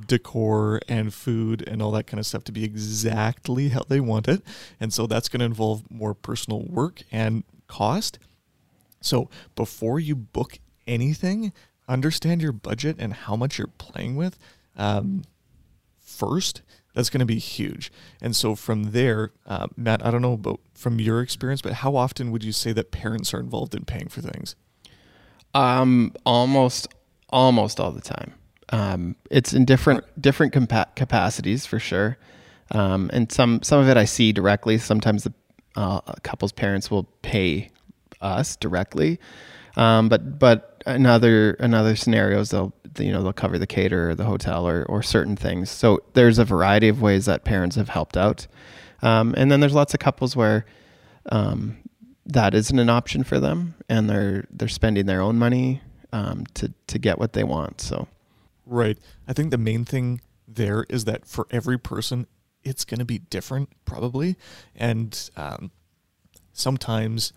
[0.06, 4.28] decor and food and all that kind of stuff to be exactly how they want
[4.28, 4.42] it.
[4.80, 8.18] And so that's going to involve more personal work and cost.
[9.00, 11.53] So before you book anything,
[11.88, 14.38] understand your budget and how much you're playing with
[14.77, 15.22] um,
[15.99, 16.62] first.
[16.94, 17.92] That's going to be huge.
[18.22, 21.94] And so from there, uh, Matt, I don't know about from your experience, but how
[21.94, 24.57] often would you say that parents are involved in paying for things?
[25.53, 26.88] Um, almost,
[27.29, 28.33] almost all the time.
[28.70, 32.18] Um, it's in different different compa- capacities for sure,
[32.72, 34.79] um, and some some of it I see directly.
[34.79, 35.33] Sometimes the
[35.77, 37.70] uh, couple's parents will pay
[38.20, 39.20] us directly,
[39.77, 44.11] um, but but in other in other scenarios they'll you know they'll cover the caterer,
[44.11, 45.70] or the hotel, or or certain things.
[45.70, 48.46] So there's a variety of ways that parents have helped out,
[49.03, 50.64] um, and then there's lots of couples where
[51.31, 51.77] um,
[52.25, 56.72] that isn't an option for them, and they're they're spending their own money um, to
[56.87, 57.81] to get what they want.
[57.81, 58.09] So.
[58.68, 58.99] Right.
[59.29, 62.27] I think the main thing there is that for every person,
[62.64, 64.37] it's going to be different, probably.
[64.75, 65.70] And um,
[66.53, 67.33] sometimes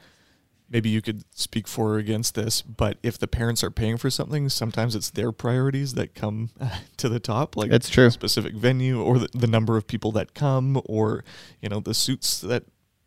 [0.69, 4.10] maybe you could speak for or against this, but if the parents are paying for
[4.10, 6.49] something, sometimes it's their priorities that come
[6.97, 8.10] to the top, like it's true.
[8.10, 11.23] specific venue or the, the number of people that come or,
[11.62, 12.63] you know, the suits that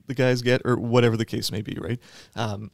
[0.06, 2.00] the guys get or whatever the case may be, right?
[2.34, 2.70] Um,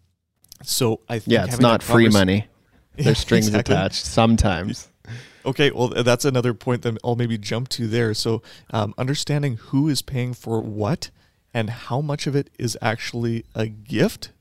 [0.62, 2.46] so I think yeah, it's not free money.
[2.96, 3.74] There's strings exactly.
[3.74, 4.88] attached sometimes.
[5.46, 8.12] Okay, well, that's another point that I'll maybe jump to there.
[8.12, 11.10] So, um, understanding who is paying for what
[11.54, 14.32] and how much of it is actually a gift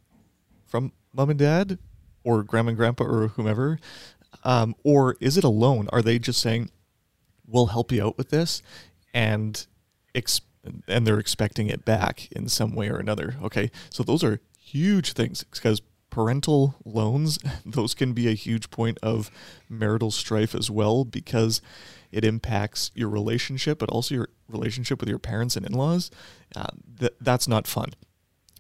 [0.67, 1.79] from mom and dad
[2.23, 3.79] or grandma and grandpa or whomever,
[4.43, 5.87] um, or is it a loan?
[5.91, 6.69] Are they just saying,
[7.47, 8.61] "We'll help you out with this,"
[9.13, 9.65] and
[10.87, 13.35] and they're expecting it back in some way or another?
[13.41, 18.97] Okay, so those are huge things because parental loans, those can be a huge point
[19.01, 19.29] of
[19.69, 21.61] marital strife as well because
[22.11, 26.09] it impacts your relationship, but also your relationship with your parents and in laws.
[26.55, 26.67] Uh,
[26.99, 27.91] th- that's not fun.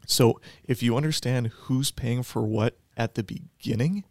[0.07, 4.05] So if you understand who's paying for what at the beginning,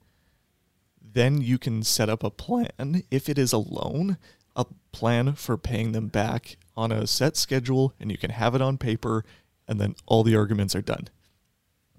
[1.02, 3.02] then you can set up a plan.
[3.10, 4.18] If it is a loan,
[4.54, 8.62] a plan for paying them back on a set schedule, and you can have it
[8.62, 9.24] on paper,
[9.66, 11.08] and then all the arguments are done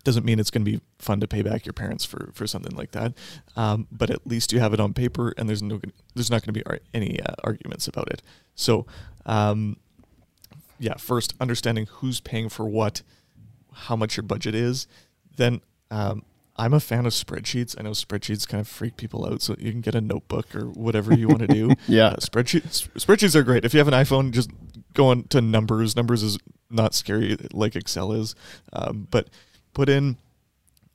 [0.07, 2.73] doesn't mean it's going to be fun to pay back your parents for, for something
[2.77, 3.13] like that.
[3.57, 5.81] Um, but at least you have it on paper, and there's no
[6.15, 8.21] there's not going to be any uh, arguments about it.
[8.55, 8.85] So,
[9.25, 9.75] um,
[10.79, 13.01] yeah, first understanding who's paying for what,
[13.85, 14.87] how much your budget is.
[15.35, 15.61] Then
[15.91, 16.23] um,
[16.55, 17.75] I'm a fan of spreadsheets.
[17.77, 20.65] I know spreadsheets kind of freak people out, so you can get a notebook or
[20.65, 21.73] whatever you want to do.
[21.87, 23.63] yeah, uh, spreadsheets spreadsheets are great.
[23.63, 24.49] If you have an iPhone, just
[24.93, 25.95] go on to numbers.
[25.95, 26.37] Numbers is
[26.69, 28.35] not scary like Excel is,
[28.73, 29.29] um, but
[29.73, 30.17] put in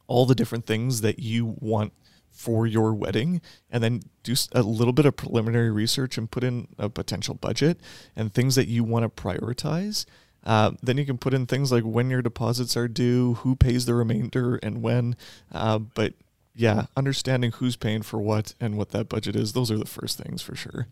[0.07, 1.93] all the different things that you want
[2.31, 3.41] for your wedding
[3.71, 7.79] and then do a little bit of preliminary research and put in a potential budget
[8.17, 10.07] and things that you want to prioritize.
[10.45, 13.87] Uh, then you can put in things like when your deposits are due, who pays
[13.87, 15.17] the remainder, and when.
[15.53, 16.15] Uh, but
[16.55, 20.19] yeah, understanding who's paying for what and what that budget is, those are the first
[20.19, 20.87] things for sure.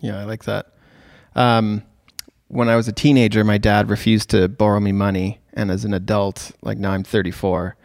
[0.00, 0.72] Yeah, I like that.
[1.34, 1.82] Um,
[2.48, 5.94] when I was a teenager, my dad refused to borrow me money and as an
[5.94, 7.76] adult, like now I'm 34,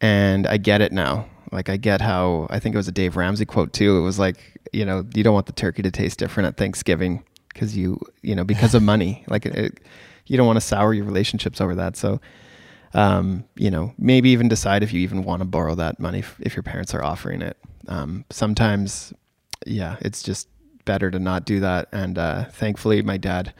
[0.00, 1.26] and I get it now.
[1.52, 3.96] Like I get how I think it was a Dave Ramsey quote too.
[3.98, 7.22] It was like you know you don't want the turkey to taste different at Thanksgiving
[7.56, 9.24] because you you know because of money.
[9.28, 9.80] Like it,
[10.26, 11.96] you don't want to sour your relationships over that.
[11.96, 12.20] So.
[12.94, 16.36] Um, you know, maybe even decide if you even want to borrow that money if,
[16.40, 17.58] if your parents are offering it.
[17.88, 19.12] Um, sometimes,
[19.66, 20.48] yeah, it's just
[20.86, 21.88] better to not do that.
[21.92, 23.52] And uh, thankfully, my dad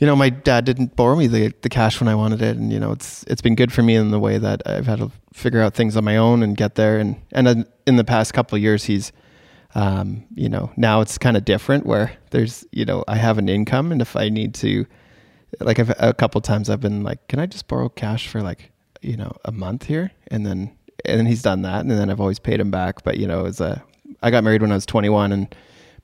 [0.00, 2.72] you know, my dad didn't borrow me the, the cash when I wanted it, and
[2.72, 5.12] you know, it's it's been good for me in the way that I've had to
[5.34, 6.98] figure out things on my own and get there.
[6.98, 9.12] And and in the past couple of years, he's,
[9.74, 13.48] um, you know, now it's kind of different where there's, you know, I have an
[13.48, 14.86] income, and if I need to,
[15.60, 18.70] like, I've, a couple times I've been like, can I just borrow cash for like,
[19.00, 22.20] you know, a month here, and then and then he's done that, and then I've
[22.20, 23.02] always paid him back.
[23.04, 23.82] But you know, as a,
[24.22, 25.54] I got married when I was 21, and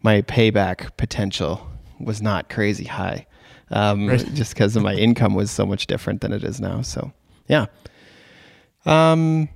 [0.03, 1.67] my payback potential
[1.99, 3.27] was not crazy high
[3.71, 4.25] um, right.
[4.35, 6.83] just because of my income was so much different than it is now.
[6.83, 7.13] So,
[7.49, 7.67] yeah.
[8.85, 9.49] Um,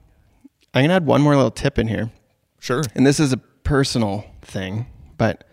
[0.74, 2.10] I'm gonna add one more little tip in here.
[2.58, 2.82] Sure.
[2.94, 3.40] And this is a
[3.70, 4.84] personal thing,
[5.16, 5.44] but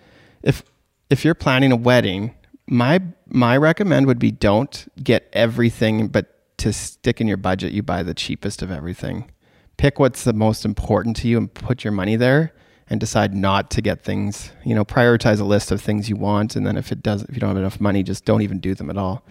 [0.42, 0.64] if
[1.12, 2.34] if you're planning a wedding,
[2.66, 7.84] my my recommend would be don't get everything, but to stick in your budget, you
[7.84, 9.30] buy the cheapest of everything.
[9.78, 12.56] Pick what's the most important to you and put your money there
[12.90, 16.56] and decide not to get things, you know, prioritize a list of things you want.
[16.56, 18.74] And then if it does, if you don't have enough money, just don't even do
[18.74, 19.24] them at all.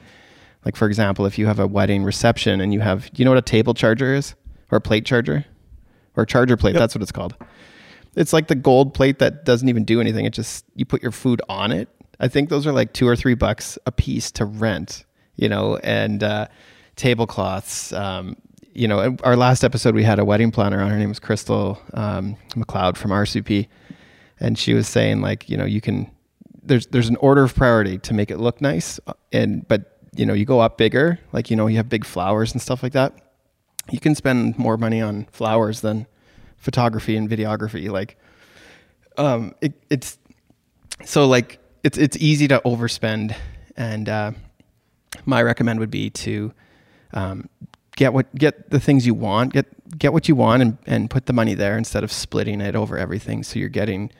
[0.64, 3.32] Like for example, if you have a wedding reception and you have, do you know
[3.32, 4.36] what a table charger is
[4.70, 5.44] or a plate charger
[6.14, 6.74] or a charger plate?
[6.74, 6.80] Yep.
[6.80, 7.34] That's what it's called.
[8.16, 10.24] It's like the gold plate that doesn't even do anything.
[10.24, 11.88] It just you put your food on it.
[12.18, 15.04] I think those are like two or three bucks a piece to rent.
[15.36, 16.48] You know, and uh,
[16.96, 17.92] tablecloths.
[17.92, 18.36] Um,
[18.72, 20.90] you know, our last episode we had a wedding planner on.
[20.90, 23.68] Her name was Crystal um, McLeod from RCP,
[24.40, 26.10] and she was saying like, you know, you can
[26.62, 30.26] there's there's an order of priority to make it look nice, uh, and but you
[30.26, 32.92] know you go up bigger, like you know you have big flowers and stuff like
[32.92, 33.14] that.
[33.90, 36.06] You can spend more money on flowers than
[36.58, 37.90] photography and videography.
[37.90, 38.16] Like,
[39.16, 40.18] um, it, it's
[41.04, 43.34] so like it's it's easy to overspend,
[43.76, 44.32] and uh,
[45.24, 46.52] my recommend would be to
[47.12, 47.48] um,
[47.96, 49.66] get what get the things you want, get
[49.98, 52.98] get what you want, and and put the money there instead of splitting it over
[52.98, 53.42] everything.
[53.42, 54.10] So you're getting,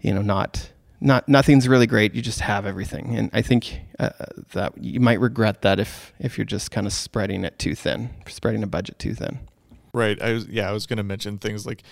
[0.00, 2.14] you know, not not nothing's really great.
[2.14, 4.10] You just have everything, and I think uh,
[4.52, 8.10] that you might regret that if if you're just kind of spreading it too thin,
[8.26, 9.40] spreading a budget too thin.
[9.92, 10.20] Right.
[10.20, 11.82] I was yeah, I was to mention things like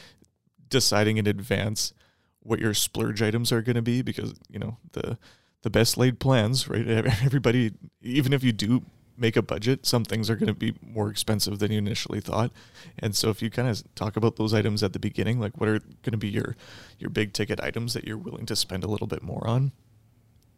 [0.69, 1.93] deciding in advance
[2.41, 5.19] what your splurge items are to be because, you know, the
[5.63, 6.87] the best laid plans, right?
[7.25, 8.83] Everybody even if you do
[9.17, 12.53] make a budget, some things are to be more expensive than you initially thought.
[12.99, 15.69] And so if you kind of talk about those items at the beginning, like what
[15.69, 16.57] are to be your
[16.99, 19.73] your big ticket items that you're willing to spend a little bit more on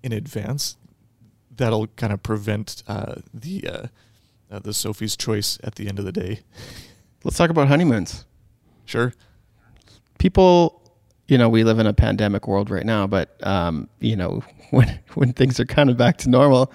[0.02, 0.76] in advance,
[1.50, 3.86] that'll kind of prevent uh, the uh,
[4.50, 6.40] uh, the Sophie's choice at the end of the day.
[7.24, 8.24] Let's talk about honeymoons.
[8.86, 9.12] Sure.
[10.18, 10.82] People,
[11.28, 14.98] you know, we live in a pandemic world right now, but um, you know, when
[15.14, 16.72] when things are kind of back to normal,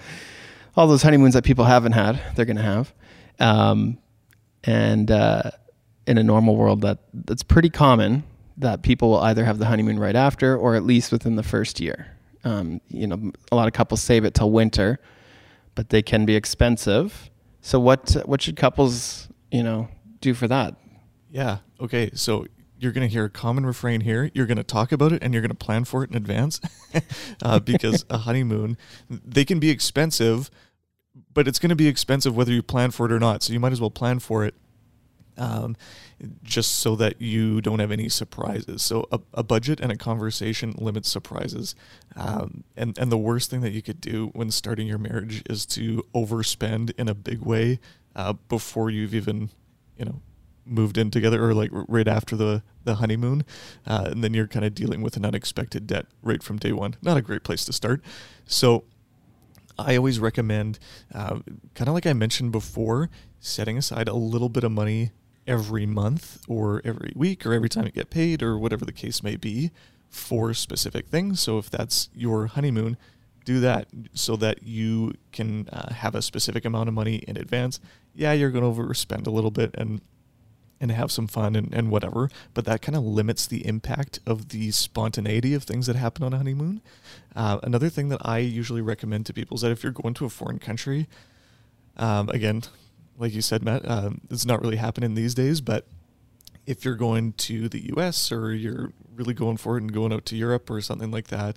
[0.76, 2.94] all those honeymoons that people haven't had, they're going to have.
[3.38, 3.98] Um,
[4.64, 5.50] and uh,
[6.06, 8.24] in a normal world, that that's pretty common
[8.58, 11.80] that people will either have the honeymoon right after or at least within the first
[11.80, 12.06] year.
[12.44, 14.98] Um, you know, a lot of couples save it till winter,
[15.74, 17.30] but they can be expensive.
[17.60, 19.88] So what what should couples, you know,
[20.26, 20.74] do for that?
[21.30, 21.58] Yeah.
[21.80, 22.10] Okay.
[22.14, 22.46] So
[22.78, 24.30] you're going to hear a common refrain here.
[24.34, 26.60] You're going to talk about it and you're going to plan for it in advance
[27.42, 28.76] uh, because a honeymoon,
[29.08, 30.50] they can be expensive,
[31.32, 33.42] but it's going to be expensive whether you plan for it or not.
[33.42, 34.54] So you might as well plan for it
[35.38, 35.76] um,
[36.42, 38.82] just so that you don't have any surprises.
[38.82, 41.74] So a, a budget and a conversation limits surprises.
[42.14, 45.66] Um, and, and the worst thing that you could do when starting your marriage is
[45.66, 47.80] to overspend in a big way
[48.14, 49.50] uh, before you've even,
[49.98, 50.20] you know,
[50.64, 53.44] moved in together or like right after the the honeymoon
[53.86, 56.96] uh, and then you're kind of dealing with an unexpected debt right from day one.
[57.02, 58.02] Not a great place to start.
[58.46, 58.84] So
[59.78, 60.78] i always recommend
[61.14, 61.38] uh,
[61.74, 65.10] kind of like i mentioned before setting aside a little bit of money
[65.46, 69.22] every month or every week or every time you get paid or whatever the case
[69.22, 69.70] may be
[70.08, 71.40] for specific things.
[71.40, 72.96] So if that's your honeymoon
[73.46, 77.80] do that so that you can uh, have a specific amount of money in advance
[78.14, 80.02] yeah you're going to overspend a little bit and
[80.80, 84.50] and have some fun and, and whatever, but that kind of limits the impact of
[84.50, 86.82] the spontaneity of things that happen on a honeymoon.
[87.34, 90.26] Uh, another thing that I usually recommend to people is that if you're going to
[90.26, 91.08] a foreign country,
[91.96, 92.62] um, again,
[93.16, 95.86] like you said, Matt, um, it's not really happening these days, but
[96.66, 100.26] if you're going to the US or you're really going for it and going out
[100.26, 101.56] to Europe or something like that,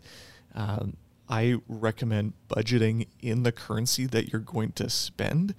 [0.55, 0.95] um,
[1.29, 5.53] I recommend budgeting in the currency that you're going to spend.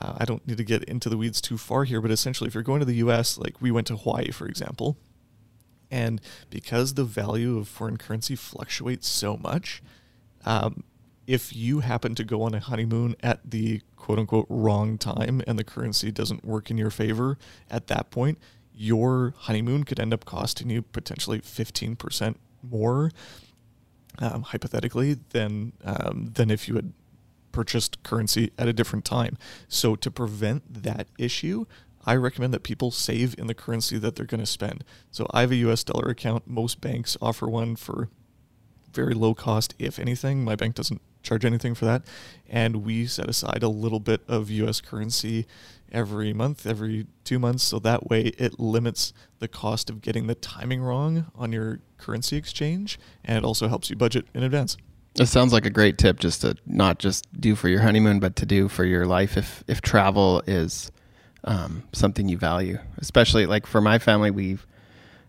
[0.00, 2.54] Uh, I don't need to get into the weeds too far here, but essentially, if
[2.54, 4.96] you're going to the US, like we went to Hawaii, for example,
[5.90, 9.82] and because the value of foreign currency fluctuates so much,
[10.44, 10.84] um,
[11.26, 15.58] if you happen to go on a honeymoon at the quote unquote wrong time and
[15.58, 17.36] the currency doesn't work in your favor
[17.70, 18.38] at that point,
[18.74, 23.10] your honeymoon could end up costing you potentially 15% more,
[24.18, 26.92] um, hypothetically, than, um, than if you had
[27.52, 29.36] purchased currency at a different time.
[29.68, 31.66] So to prevent that issue,
[32.04, 34.84] I recommend that people save in the currency that they're going to spend.
[35.10, 36.46] So I have a US dollar account.
[36.46, 38.08] Most banks offer one for
[38.92, 40.44] very low cost, if anything.
[40.44, 42.02] My bank doesn't charge anything for that.
[42.48, 45.46] And we set aside a little bit of US currency
[45.90, 47.64] every month, every two months.
[47.64, 52.36] So that way it limits the cost of getting the timing wrong on your currency
[52.36, 52.98] exchange.
[53.24, 54.76] And it also helps you budget in advance.
[55.14, 58.36] It sounds like a great tip just to not just do for your honeymoon, but
[58.36, 60.92] to do for your life if if travel is
[61.44, 62.78] um, something you value.
[62.98, 64.64] Especially like for my family, we've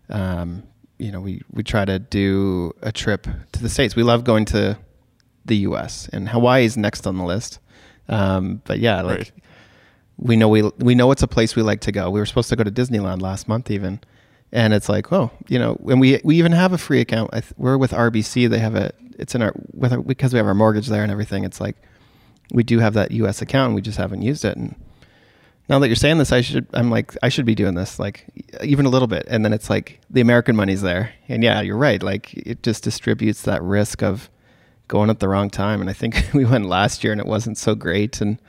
[0.08, 0.62] um,
[1.00, 3.96] you know we we try to do a trip to the states.
[3.96, 4.78] We love going to
[5.44, 6.08] the U.S.
[6.12, 7.58] and Hawaii is next on the list.
[8.08, 9.32] Um, but yeah, like right.
[10.16, 12.10] we know we we know it's a place we like to go.
[12.10, 14.00] We were supposed to go to Disneyland last month even
[14.52, 17.32] and it's like, oh, you know, and we we even have a free account.
[17.32, 18.48] Th- we're with RBC.
[18.48, 18.92] They have a.
[19.18, 21.44] It's in our with our, because we have our mortgage there and everything.
[21.44, 21.76] It's like
[22.52, 23.42] we do have that U.S.
[23.42, 23.68] account.
[23.68, 24.56] and We just haven't used it.
[24.56, 24.74] And
[25.70, 26.66] now that you're saying this, I should.
[26.74, 28.26] I'm like, I should be doing this, like
[28.62, 29.24] even a little bit.
[29.28, 32.02] And then it's like the American money's there, and yeah, you're right.
[32.02, 34.28] Like it just distributes that risk of
[34.88, 35.80] going at the wrong time.
[35.80, 38.20] And I think we went last year, and it wasn't so great.
[38.20, 38.40] And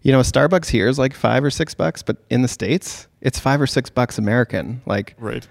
[0.00, 3.38] you know, Starbucks here is like five or six bucks, but in the states, it's
[3.38, 4.80] five or six bucks American.
[4.86, 5.46] Like, right.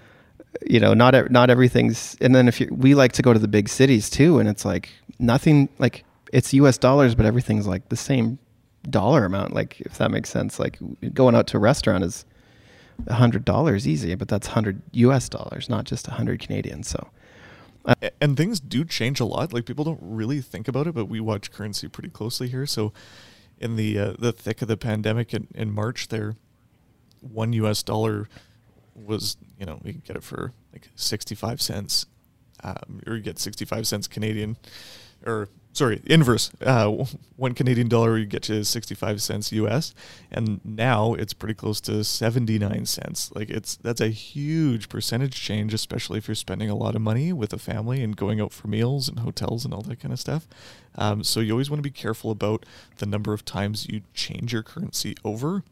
[0.66, 2.16] You know, not not everything's.
[2.20, 4.64] And then if you, we like to go to the big cities too, and it's
[4.64, 4.88] like
[5.20, 5.68] nothing.
[5.78, 6.76] Like it's U.S.
[6.76, 8.40] dollars, but everything's like the same
[8.90, 9.54] dollar amount.
[9.54, 10.58] Like if that makes sense.
[10.58, 10.78] Like
[11.14, 12.24] going out to a restaurant is
[13.06, 15.28] a hundred dollars easy, but that's hundred U.S.
[15.28, 16.82] dollars, not just a hundred Canadian.
[16.82, 17.08] So.
[18.20, 19.54] And things do change a lot.
[19.54, 22.66] Like people don't really think about it, but we watch currency pretty closely here.
[22.66, 22.92] So,
[23.58, 26.36] in the uh, the thick of the pandemic in, in March, there,
[27.20, 27.82] one U.S.
[27.82, 28.28] dollar
[28.94, 32.04] was you know you can get it for like sixty five cents,
[32.62, 34.56] um, or you get sixty five cents Canadian,
[35.24, 36.50] or sorry, inverse.
[36.60, 37.04] Uh,
[37.36, 39.94] one Canadian dollar you get to 65 cents US,
[40.30, 43.30] and now it's pretty close to 79 cents.
[43.34, 47.32] Like it's that's a huge percentage change, especially if you're spending a lot of money
[47.32, 50.20] with a family and going out for meals and hotels and all that kind of
[50.20, 50.48] stuff.
[50.96, 52.66] Um, so you always want to be careful about
[52.96, 55.62] the number of times you change your currency over.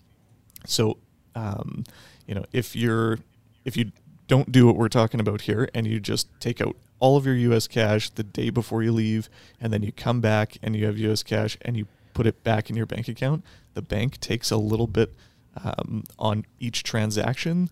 [0.65, 0.99] So,
[1.35, 1.85] um,
[2.27, 3.19] you know, if you're
[3.65, 3.93] if you
[4.29, 7.35] don't do what we're talking about here and you just take out all of your
[7.35, 9.29] US cash the day before you leave,
[9.61, 12.71] and then you come back and you have US cash and you put it back
[12.71, 13.45] in your bank account,
[13.75, 15.15] the bank takes a little bit
[15.63, 17.69] um, on each transaction.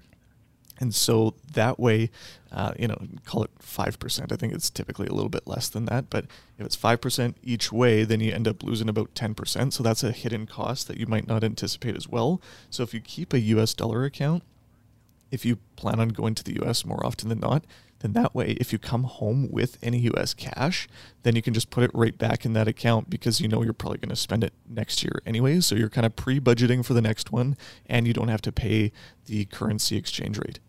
[0.79, 2.11] And so that way,
[2.53, 4.33] uh, you know, call it 5%.
[4.33, 6.11] I think it's typically a little bit less than that.
[6.11, 6.27] But
[6.59, 9.73] if it's 5% each way, then you end up losing about 10%.
[9.73, 12.43] So that's a hidden cost that you might not anticipate as well.
[12.71, 14.43] So if you keep a US dollar account,
[15.31, 17.65] if you plan on going to the US more often than not,
[18.05, 20.87] then that way, if you come home with any US cash,
[21.23, 23.73] then you can just put it right back in that account because you know you're
[23.73, 25.59] probably going to spend it next year anyway.
[25.61, 28.53] So you're kind of pre budgeting for the next one and you don't have to
[28.53, 28.93] pay
[29.25, 30.61] the currency exchange rate.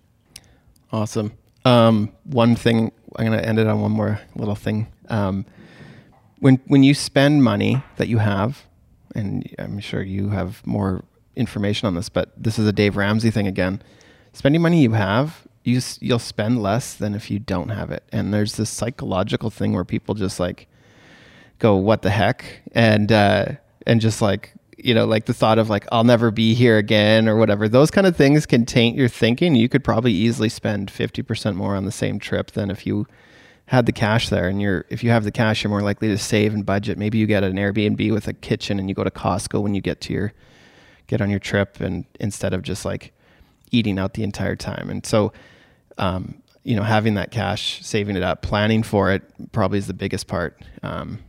[0.94, 1.34] Awesome.
[1.66, 4.88] Um, one thing, I'm going to end it on one more little thing.
[5.10, 5.46] Um,
[6.40, 8.64] when, when you spend money that you have,
[9.14, 11.04] and I'm sure you have more
[11.36, 13.82] information on this, but this is a Dave Ramsey thing again.
[14.32, 18.04] Spending money you have you you'll spend less than if you don't have it.
[18.12, 20.68] And there's this psychological thing where people just like
[21.60, 23.46] go, "What the heck?" and uh,
[23.86, 27.28] and just like you know, like the thought of like I'll never be here again
[27.28, 27.68] or whatever.
[27.68, 29.56] Those kind of things can taint your thinking.
[29.56, 33.08] You could probably easily spend fifty percent more on the same trip than if you
[33.68, 34.48] had the cash there.
[34.48, 37.00] And you're if you have the cash, you're more likely to save and budget.
[37.00, 39.82] Maybe you get an Airbnb with a kitchen and you go to Costco when you
[39.82, 40.34] get to your
[41.08, 43.14] get on your trip, and instead of just like
[43.72, 44.90] eating out the entire time.
[44.90, 45.34] And so
[45.98, 49.94] um, you know, having that cash, saving it up, planning for it probably is the
[49.94, 50.60] biggest part.
[50.84, 51.20] Um,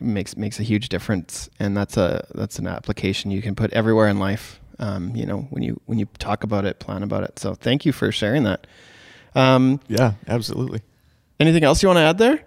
[0.00, 4.08] makes makes a huge difference, and that's a that's an application you can put everywhere
[4.08, 4.60] in life.
[4.78, 7.38] Um, you know, when you when you talk about it, plan about it.
[7.38, 8.66] So thank you for sharing that.
[9.34, 10.82] Um, yeah, absolutely.
[11.40, 12.44] Anything else you want to add there?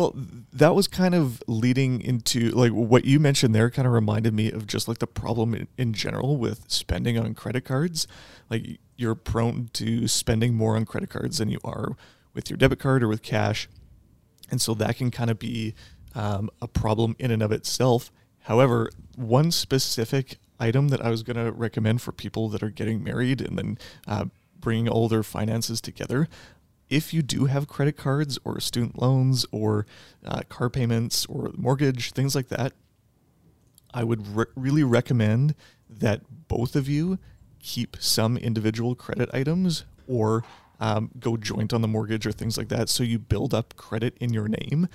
[0.00, 0.14] Well,
[0.54, 4.50] that was kind of leading into like what you mentioned there kind of reminded me
[4.50, 8.08] of just like the problem in, in general with spending on credit cards.
[8.48, 11.98] Like you're prone to spending more on credit cards than you are
[12.32, 13.68] with your debit card or with cash.
[14.50, 15.74] And so that can kind of be
[16.14, 18.10] um, a problem in and of itself.
[18.44, 23.04] However, one specific item that I was going to recommend for people that are getting
[23.04, 23.78] married and then
[24.08, 24.24] uh,
[24.58, 26.26] bringing all their finances together,
[26.90, 29.86] if you do have credit cards or student loans or
[30.26, 32.72] uh, car payments or mortgage, things like that,
[33.94, 35.54] I would re- really recommend
[35.88, 37.18] that both of you
[37.60, 40.42] keep some individual credit items or
[40.80, 42.88] um, go joint on the mortgage or things like that.
[42.88, 44.88] So you build up credit in your name.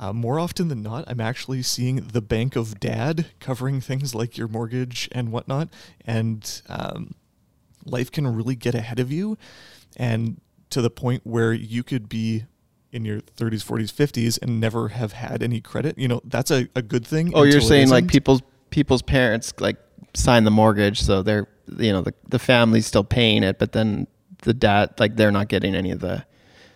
[0.00, 4.36] Uh, more often than not, I'm actually seeing the bank of dad covering things like
[4.36, 5.68] your mortgage and whatnot.
[6.04, 7.14] And um,
[7.84, 9.38] life can really get ahead of you.
[9.96, 10.40] And
[10.70, 12.44] to the point where you could be
[12.90, 15.98] in your 30s, 40s, 50s and never have had any credit.
[15.98, 17.32] You know, that's a, a good thing.
[17.34, 19.76] Oh, you're saying like people's people's parents like
[20.14, 21.46] sign the mortgage so they're
[21.78, 24.06] you know the the family's still paying it, but then
[24.42, 26.24] the dad like they're not getting any of the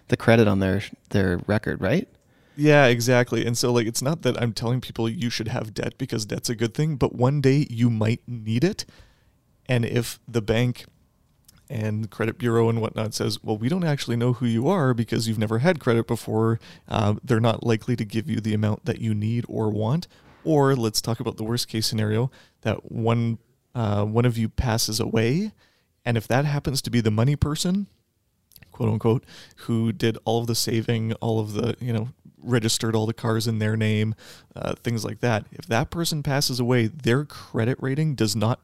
[0.09, 2.09] the credit on their their record, right?
[2.57, 3.47] Yeah, exactly.
[3.47, 6.51] And so like it's not that I'm telling people you should have debt because debt's
[6.51, 8.85] a good thing, but one day you might need it.
[9.67, 10.85] And if the bank
[11.73, 15.27] and credit bureau and whatnot says, well, we don't actually know who you are because
[15.27, 19.01] you've never had credit before, uh, they're not likely to give you the amount that
[19.01, 20.07] you need or want.
[20.45, 23.39] Or let's talk about the worst case scenario that one
[23.75, 25.53] uh, one of you passes away,
[26.05, 27.87] and if that happens to be the money person,
[28.71, 29.25] quote unquote,
[29.65, 32.09] who did all of the saving, all of the you know
[32.43, 34.15] registered all the cars in their name,
[34.55, 35.47] uh, things like that.
[35.53, 38.61] If that person passes away, their credit rating does not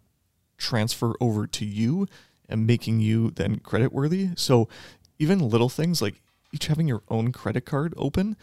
[0.58, 2.08] transfer over to you
[2.48, 4.30] and making you then credit worthy.
[4.36, 4.68] So
[5.18, 6.22] even little things like
[6.52, 8.36] each having your own credit card open,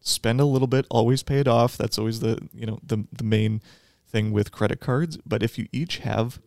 [0.00, 1.76] spend a little bit, always pay it off.
[1.76, 3.62] That's always the you know the the main
[4.06, 5.18] thing with credit cards.
[5.26, 6.40] But if you each have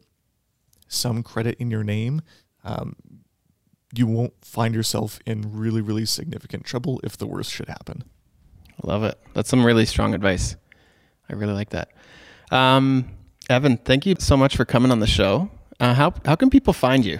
[0.87, 2.21] some credit in your name,
[2.63, 2.95] um,
[3.93, 8.03] you won't find yourself in really really significant trouble if the worst should happen.
[8.83, 9.19] I love it.
[9.33, 10.55] That's some really strong advice.
[11.29, 11.91] I really like that.
[12.51, 13.11] Um,
[13.49, 15.49] Evan, thank you so much for coming on the show.
[15.81, 17.19] Uh, how how can people find you?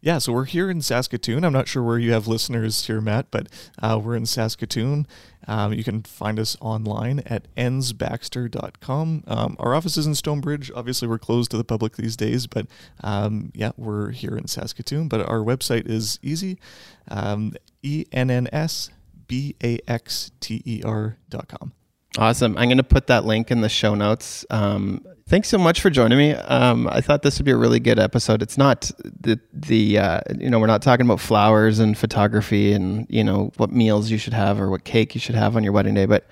[0.00, 1.42] Yeah, so we're here in Saskatoon.
[1.42, 3.48] I'm not sure where you have listeners here, Matt, but
[3.82, 5.08] uh, we're in Saskatoon.
[5.48, 9.24] Um, you can find us online at ennsbaxter.com.
[9.26, 10.70] Um, our office is in Stonebridge.
[10.76, 12.68] Obviously, we're closed to the public these days, but
[13.02, 15.08] um, yeah, we're here in Saskatoon.
[15.08, 16.60] But our website is easy
[17.08, 18.90] um, E N N S
[19.26, 21.72] B A X T E R.com.
[22.18, 22.56] Awesome.
[22.56, 24.46] I'm going to put that link in the show notes.
[24.48, 26.32] Um, thanks so much for joining me.
[26.32, 28.40] Um, I thought this would be a really good episode.
[28.40, 28.90] It's not
[29.20, 33.52] the the uh, you know we're not talking about flowers and photography and you know
[33.58, 36.06] what meals you should have or what cake you should have on your wedding day,
[36.06, 36.26] but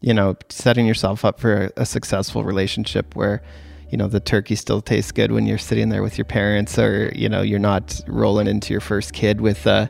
[0.00, 3.42] you know setting yourself up for a, a successful relationship where
[3.90, 7.10] you know the turkey still tastes good when you're sitting there with your parents or
[7.16, 9.66] you know you're not rolling into your first kid with.
[9.66, 9.88] Uh,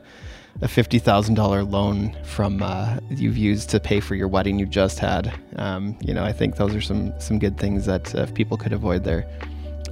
[0.63, 4.67] a fifty thousand dollar loan from uh, you've used to pay for your wedding you
[4.67, 5.33] just had.
[5.57, 8.57] Um, you know, I think those are some some good things that uh, if people
[8.57, 9.27] could avoid there,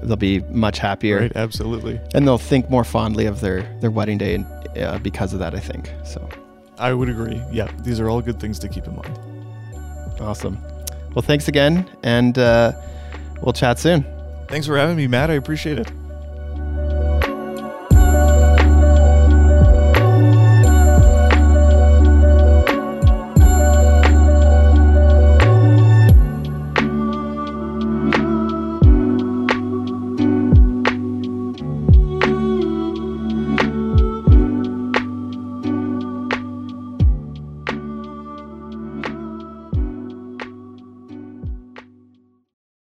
[0.03, 1.21] they'll be much happier.
[1.21, 2.01] Right, absolutely.
[2.15, 4.45] And they'll think more fondly of their their wedding day
[4.79, 5.55] uh, because of that.
[5.55, 6.27] I think so.
[6.79, 7.41] I would agree.
[7.53, 9.19] Yeah, these are all good things to keep in mind.
[10.21, 10.59] Awesome.
[11.15, 12.73] Well, thanks again, and uh,
[13.43, 14.05] we'll chat soon.
[14.49, 15.31] Thanks for having me, Matt.
[15.31, 15.91] I appreciate it.